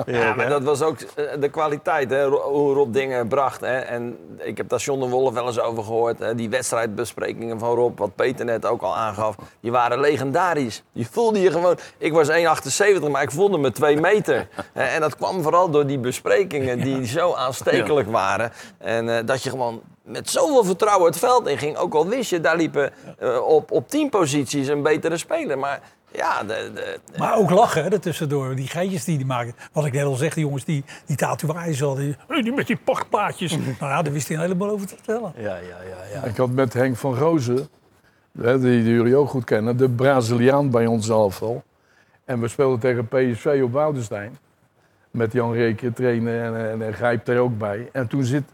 [0.07, 3.61] Ja, maar dat was ook eh, de kwaliteit, hè, hoe Rob dingen bracht.
[3.61, 3.79] Hè.
[3.79, 6.19] En ik heb daar John de Wolf wel eens over gehoord.
[6.19, 6.35] Hè.
[6.35, 10.83] Die wedstrijdbesprekingen van Rob, wat Peter net ook al aangaf, die waren legendarisch.
[10.93, 11.77] Die voelde je gewoon...
[11.99, 14.49] Ik was 1,78, maar ik voelde me 2 meter.
[14.73, 18.53] Hè, en dat kwam vooral door die besprekingen die zo aanstekelijk waren.
[18.79, 21.77] En eh, dat je gewoon met zoveel vertrouwen het veld in ging.
[21.77, 25.59] Ook al wist je, daar liepen eh, op, op 10 posities een betere speler.
[25.59, 25.81] Maar
[26.13, 29.55] ja, de, de, Maar ook lachen hè, ertussendoor, die geitjes die die maken.
[29.73, 32.67] Wat ik net al zeg, die jongens die, die tatoeages hadden, die, hey, die met
[32.67, 33.57] die pachtplaatjes.
[33.57, 35.33] nou ja, daar wist hij een heleboel over te vertellen.
[35.37, 36.05] Ja, ja, ja.
[36.13, 36.23] ja.
[36.23, 37.69] Ik had met Henk van Rozen,
[38.41, 41.63] hè, die, die jullie ook goed kennen, de Braziliaan bij ons elftal.
[42.25, 44.39] En we speelden tegen PSV op Woudenstein.
[45.11, 47.89] Met Jan Reekje trainen en, en, en Grijp er ook bij.
[47.93, 48.45] En toen, zit,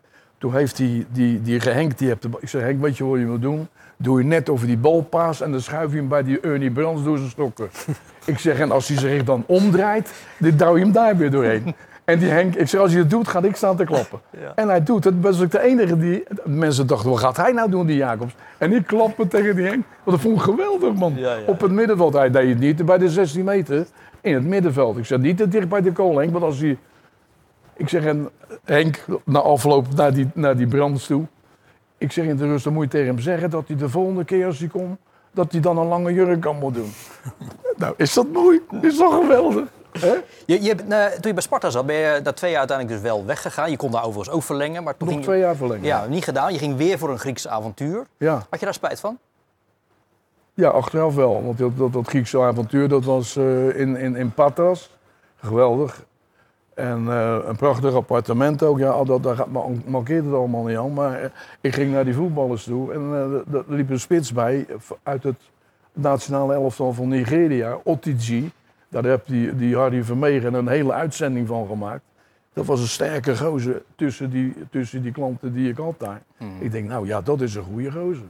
[0.41, 3.05] toen heeft die, die, die Henk, die heeft de, bal- ik zeg Henk, weet je
[3.05, 3.69] wat je moet doen?
[3.97, 7.05] Doe je net over die balpaas en dan schuif je hem bij die Ernie Brands
[7.05, 7.69] door zijn stokken.
[8.25, 11.75] ik zeg, en als hij zich dan omdraait, dan douw je hem daar weer doorheen.
[12.05, 14.21] En die Henk, ik zeg, als hij het doet, ga ik staan te klappen.
[14.55, 15.15] En hij doet het.
[15.21, 16.23] was ik de enige die...
[16.45, 18.35] Mensen dachten, wat gaat hij nou doen, die Jacobs?
[18.59, 19.85] En ik klappen tegen die Henk.
[20.05, 21.13] Want dat vond ik geweldig, man.
[21.17, 22.13] Ja, ja, Op het middenveld.
[22.13, 23.87] Hij deed het niet bij de 16 meter.
[24.21, 24.97] In het middenveld.
[24.97, 26.33] Ik zeg, niet te dicht bij de kool, Henk.
[26.33, 26.79] Want als hij...
[27.81, 28.31] Ik zeg, en
[28.65, 31.27] Henk, na afloop naar die, naar die brands toe.
[31.99, 34.25] Ik zeg in de rust, dan moet je tegen hem zeggen dat hij de volgende
[34.25, 34.99] keer als hij komt...
[35.33, 36.93] dat hij dan een lange jurk aan moet doen.
[37.77, 38.61] nou, is dat mooi?
[38.81, 39.69] Is dat geweldig?
[39.99, 40.15] Hè?
[40.47, 43.11] Je, je, eh, toen je bij Sparta zat, ben je na twee jaar uiteindelijk dus
[43.11, 43.71] wel weggegaan.
[43.71, 45.85] Je kon daar overigens ook verlengen, maar toen Nog ging twee jaar verlengen.
[45.85, 46.53] Ja, niet gedaan.
[46.53, 48.07] Je ging weer voor een Grieks avontuur.
[48.17, 48.47] ja.
[48.51, 49.19] Had je daar spijt van?
[50.55, 51.45] Ja, achteraf wel.
[51.45, 54.91] Want dat, dat, dat Griekse avontuur dat was eh, in, in, in Patras.
[55.37, 56.05] Geweldig.
[56.81, 58.79] En eh, een prachtig appartement ook.
[58.79, 60.93] Ja, dat, daar gaat- ma- mankeerde het allemaal niet aan.
[60.93, 61.29] Maar eh,
[61.61, 62.93] ik ging naar die voetballers toe.
[62.93, 64.67] En eh, er liep een spits bij
[65.03, 65.41] uit het
[65.93, 68.51] nationale elftal van Nigeria, Otiji.
[68.89, 72.03] Daar heb die, die Harry Vermegen een hele uitzending van gemaakt.
[72.53, 76.23] Dat was een sterke gozer tussen die, tussen die klanten die ik had daar.
[76.59, 78.27] Ik denk, nou ja, dat is een goede gozer.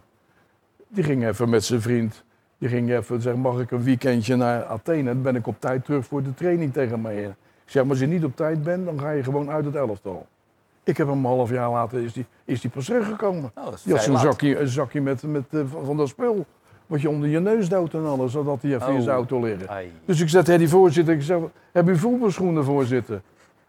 [0.89, 2.25] Die ging even met zijn vriend.
[2.59, 5.05] Die ging even zeggen, mag ik een weekendje naar Athene?
[5.05, 7.35] Dan ben ik op tijd terug voor de training tegen mij.
[7.71, 7.77] In.
[7.77, 10.27] Zeg, maar als je niet op tijd bent, dan ga je gewoon uit het elftal.
[10.85, 13.51] Ik heb hem een half jaar later, is die, is die pas teruggekomen.
[13.55, 16.47] Oh, dat Die had zo'n zakje, een zakje met, met, eh, van- dat spul.
[16.87, 19.01] Wat je onder je neus duwt en alles, zodat hij even in Oh.
[19.03, 19.69] zijn auto liggen.
[19.69, 19.93] Ai.
[20.05, 21.39] Dus ik zei tegen die voorzitter, ik zeg,
[21.73, 23.21] heb u voetbalschoenen voorzitter?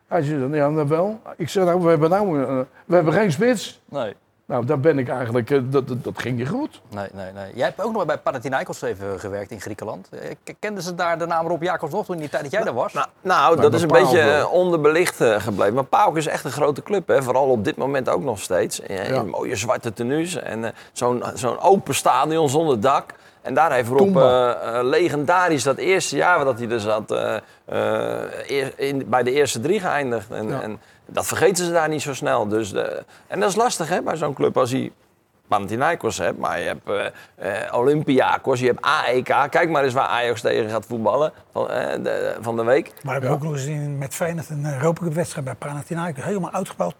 [0.08, 1.20] Hij zei, ja, nou wel.
[1.38, 3.82] Ik zeg, nou, we hebben, nou, eh, we hebben geen spits.
[3.90, 4.14] Nee,
[4.52, 6.82] Nou, daar ben ik eigenlijk, eh, dat, dat, dat ging je goed.
[6.90, 7.52] nee, nee, nee.
[7.56, 10.08] Jij hebt ook nog bij Panathinaikos even gewerkt in Griekenland.
[10.12, 12.64] Eh, Kenden ze daar de naam Rob Jacobs nog toen in die tijd dat jij
[12.64, 12.94] daar was?
[12.94, 14.40] Nou, nou, dat Nou, is een beetje wel.
[14.40, 15.74] eh, onderbelicht gebleven.
[15.74, 17.24] Maar PAOK is echt een grote club, hè?
[17.24, 18.80] vooral op dit moment ook nog steeds.
[18.80, 19.24] In Ja.
[19.24, 23.06] mooie zwarte tenues en eh, zo'n zo'n open stadion zonder dak.
[23.42, 24.16] En daar heeft Rob
[24.84, 27.36] legendarisch dat eerste jaar dat hij er zat, eh,
[27.66, 30.30] eh, in, bij de eerste drie geëindigd.
[30.32, 30.62] En, Ja.
[30.62, 30.80] en
[31.12, 32.48] dat vergeten ze daar niet zo snel.
[32.48, 34.92] Dus, de- en dat is lastig hè, bij zo'n club als hij
[35.48, 36.90] Panathinaikos hebt, maar je hebt
[37.36, 39.50] eh, eh, Olympiakos, je hebt AEK.
[39.50, 42.86] Kijk maar eens waar Ajax tegen gaat voetballen van, eh, de, van de week.
[43.04, 46.24] Maar we hebben ook nog eens in, met Feyenoord een Europa wedstrijd bij Panathinaikos.
[46.24, 46.96] Helemaal uitgebouwd,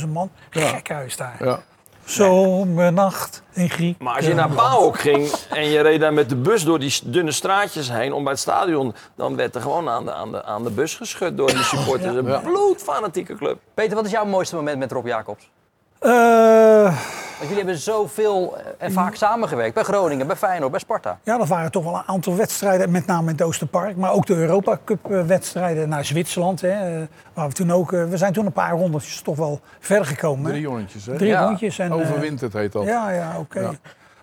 [0.00, 0.30] 80.000 man.
[0.50, 1.36] Gek huis daar.
[1.44, 1.60] Ja.
[2.08, 3.98] Zomernacht in Griek.
[4.00, 7.00] Maar als je naar PAOK ging en je reed daar met de bus door die
[7.04, 10.44] dunne straatjes heen om bij het stadion, dan werd er gewoon aan de, aan de,
[10.44, 12.14] aan de bus geschud door die supporters.
[12.14, 13.58] Een bloedfanatieke club.
[13.74, 15.50] Peter, wat is jouw mooiste moment met Rob Jacobs?
[15.98, 16.98] Eh,
[17.38, 19.74] Want jullie hebben zoveel eh, en vaak samengewerkt.
[19.74, 21.18] Bij Groningen, bij Feyenoord, bij Sparta.
[21.22, 23.96] ja, dat waren toch wel een aantal wedstrijden, met name in het Oosterpark.
[23.96, 26.60] Maar ook de Europa Cup eh, wedstrijden naar Zwitserland.
[26.60, 30.06] Hè, eh, waar we, toen ook, we zijn toen een paar rondetjes toch wel verder
[30.06, 30.44] gekomen.
[30.44, 30.50] hè.
[30.50, 31.16] Drie rondjes, hè?
[31.16, 31.78] Drie Ja, rondjes.
[31.78, 32.84] En, Overwinterd heet dat.
[32.84, 33.60] Ja, ja, oké.
[33.60, 33.72] Ja.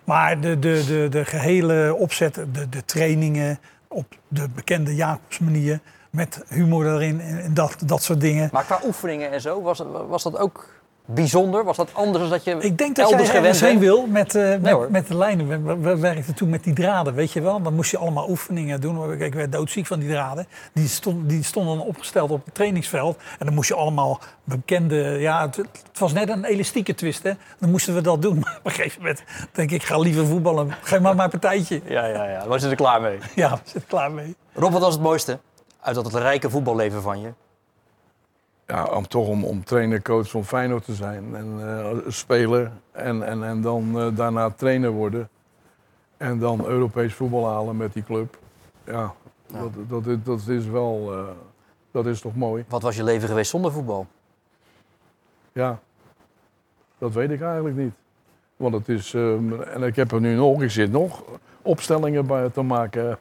[0.04, 3.58] Maar de, de, de, de gehele opzet, de, de trainingen
[3.88, 5.80] op de bekende Jacobsmanier...
[6.10, 8.48] met humor erin en en dat, dat soort dingen.
[8.52, 10.68] Maar qua oefeningen en zo, was, was dat ook
[11.06, 11.64] bijzonder?
[11.64, 14.70] Was dat anders dan dat je Ik denk dat gewend heen wil met, eh, met,
[14.72, 14.90] hoor.
[14.90, 15.48] met de lijnen.
[15.48, 17.62] We, we- we werkten toen met die draden, weet je wel.
[17.62, 19.20] Dan moest je allemaal oefeningen doen.
[19.20, 20.46] Ik werd doodziek van die draden.
[20.72, 23.16] Die, stond, die stonden dan opgesteld op het trainingsveld.
[23.38, 24.96] En dan moest je allemaal bekende...
[24.96, 27.32] Ja, het, het was net een elastieke twist, hè.
[27.58, 28.38] Dan moesten we dat doen.
[28.44, 30.70] Maar op een gegeven moment denk ik, ik ga liever voetballen.
[30.82, 31.80] Geef maar maar een partijtje.
[31.88, 32.46] Ja, ja, ja.
[32.46, 33.18] Was je er klaar mee?
[33.34, 34.36] Ja, we zitten klaar mee.
[34.54, 35.38] Rob, wat was het mooiste
[35.80, 37.28] uit dat het rijke voetballeven van je?
[38.66, 41.34] Ja, om, toch om, om trainer, coach van Feyenoord te zijn.
[41.36, 42.70] En eh, speler.
[42.92, 45.28] En, en, en dan eh, daarna trainer worden.
[46.16, 48.38] En dan Europees voetbal halen met die club.
[48.84, 49.12] Ja,
[49.46, 51.12] Dat, dat, is- dat is wel...
[51.12, 51.18] eh,
[51.90, 52.64] dat is toch mooi.
[52.68, 54.06] Wat was je leven geweest zonder voetbal?
[55.52, 55.78] Ja,
[56.98, 57.94] dat weet ik eigenlijk niet.
[58.56, 61.22] Want het is, en ik heb er nu nog, ik zit nog
[61.62, 63.18] opstellingen bij te maken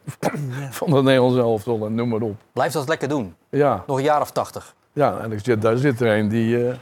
[0.72, 2.36] van de Nederlandse elftal en noem maar op.
[2.54, 3.36] Blijf dat lekker doen.
[3.50, 4.76] Ja, Nog een jaar of tachtig.
[4.96, 6.76] Ja en ik zit, daar zit er een die, eh,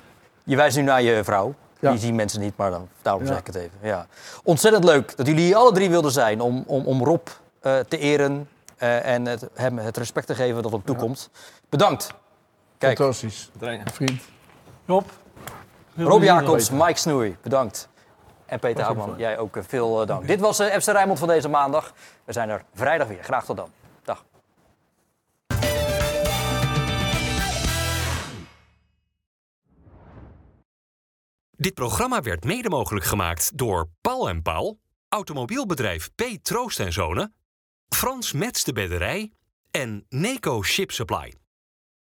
[0.43, 1.53] Je wijst nu naar je vrouw.
[1.79, 1.89] Ja.
[1.91, 3.27] Die zien mensen niet, maar dan, daarom Ja.
[3.27, 3.77] zeg ik het even.
[3.81, 4.07] Ja.
[4.43, 7.27] Ontzettend leuk dat jullie hier alle drie wilden zijn om, om, om Rob
[7.61, 11.29] eh, te eren eh, en het, hem het respect te geven dat hem toekomt.
[11.69, 12.13] Bedankt.
[12.77, 13.51] Kijk, fantastisch.
[13.93, 14.21] Vriend.
[14.85, 15.05] Rob.
[15.97, 17.89] Rob Jacobs, Mike Snoei, bedankt.
[18.45, 20.27] En Peter Houtman, jij ook veel dank.
[20.27, 21.93] Dit was FC Rijnmond van deze maandag.
[22.23, 23.23] We zijn er vrijdag weer.
[23.23, 23.69] Graag tot dan.
[31.57, 34.79] Dit programma werd mede mogelijk gemaakt door Paul en Paul,
[35.09, 36.23] automobielbedrijf P.
[36.41, 37.35] Troost en Zonen,
[37.89, 39.31] Frans Mets de Bedderij
[39.71, 41.42] en Neco Ship Supply.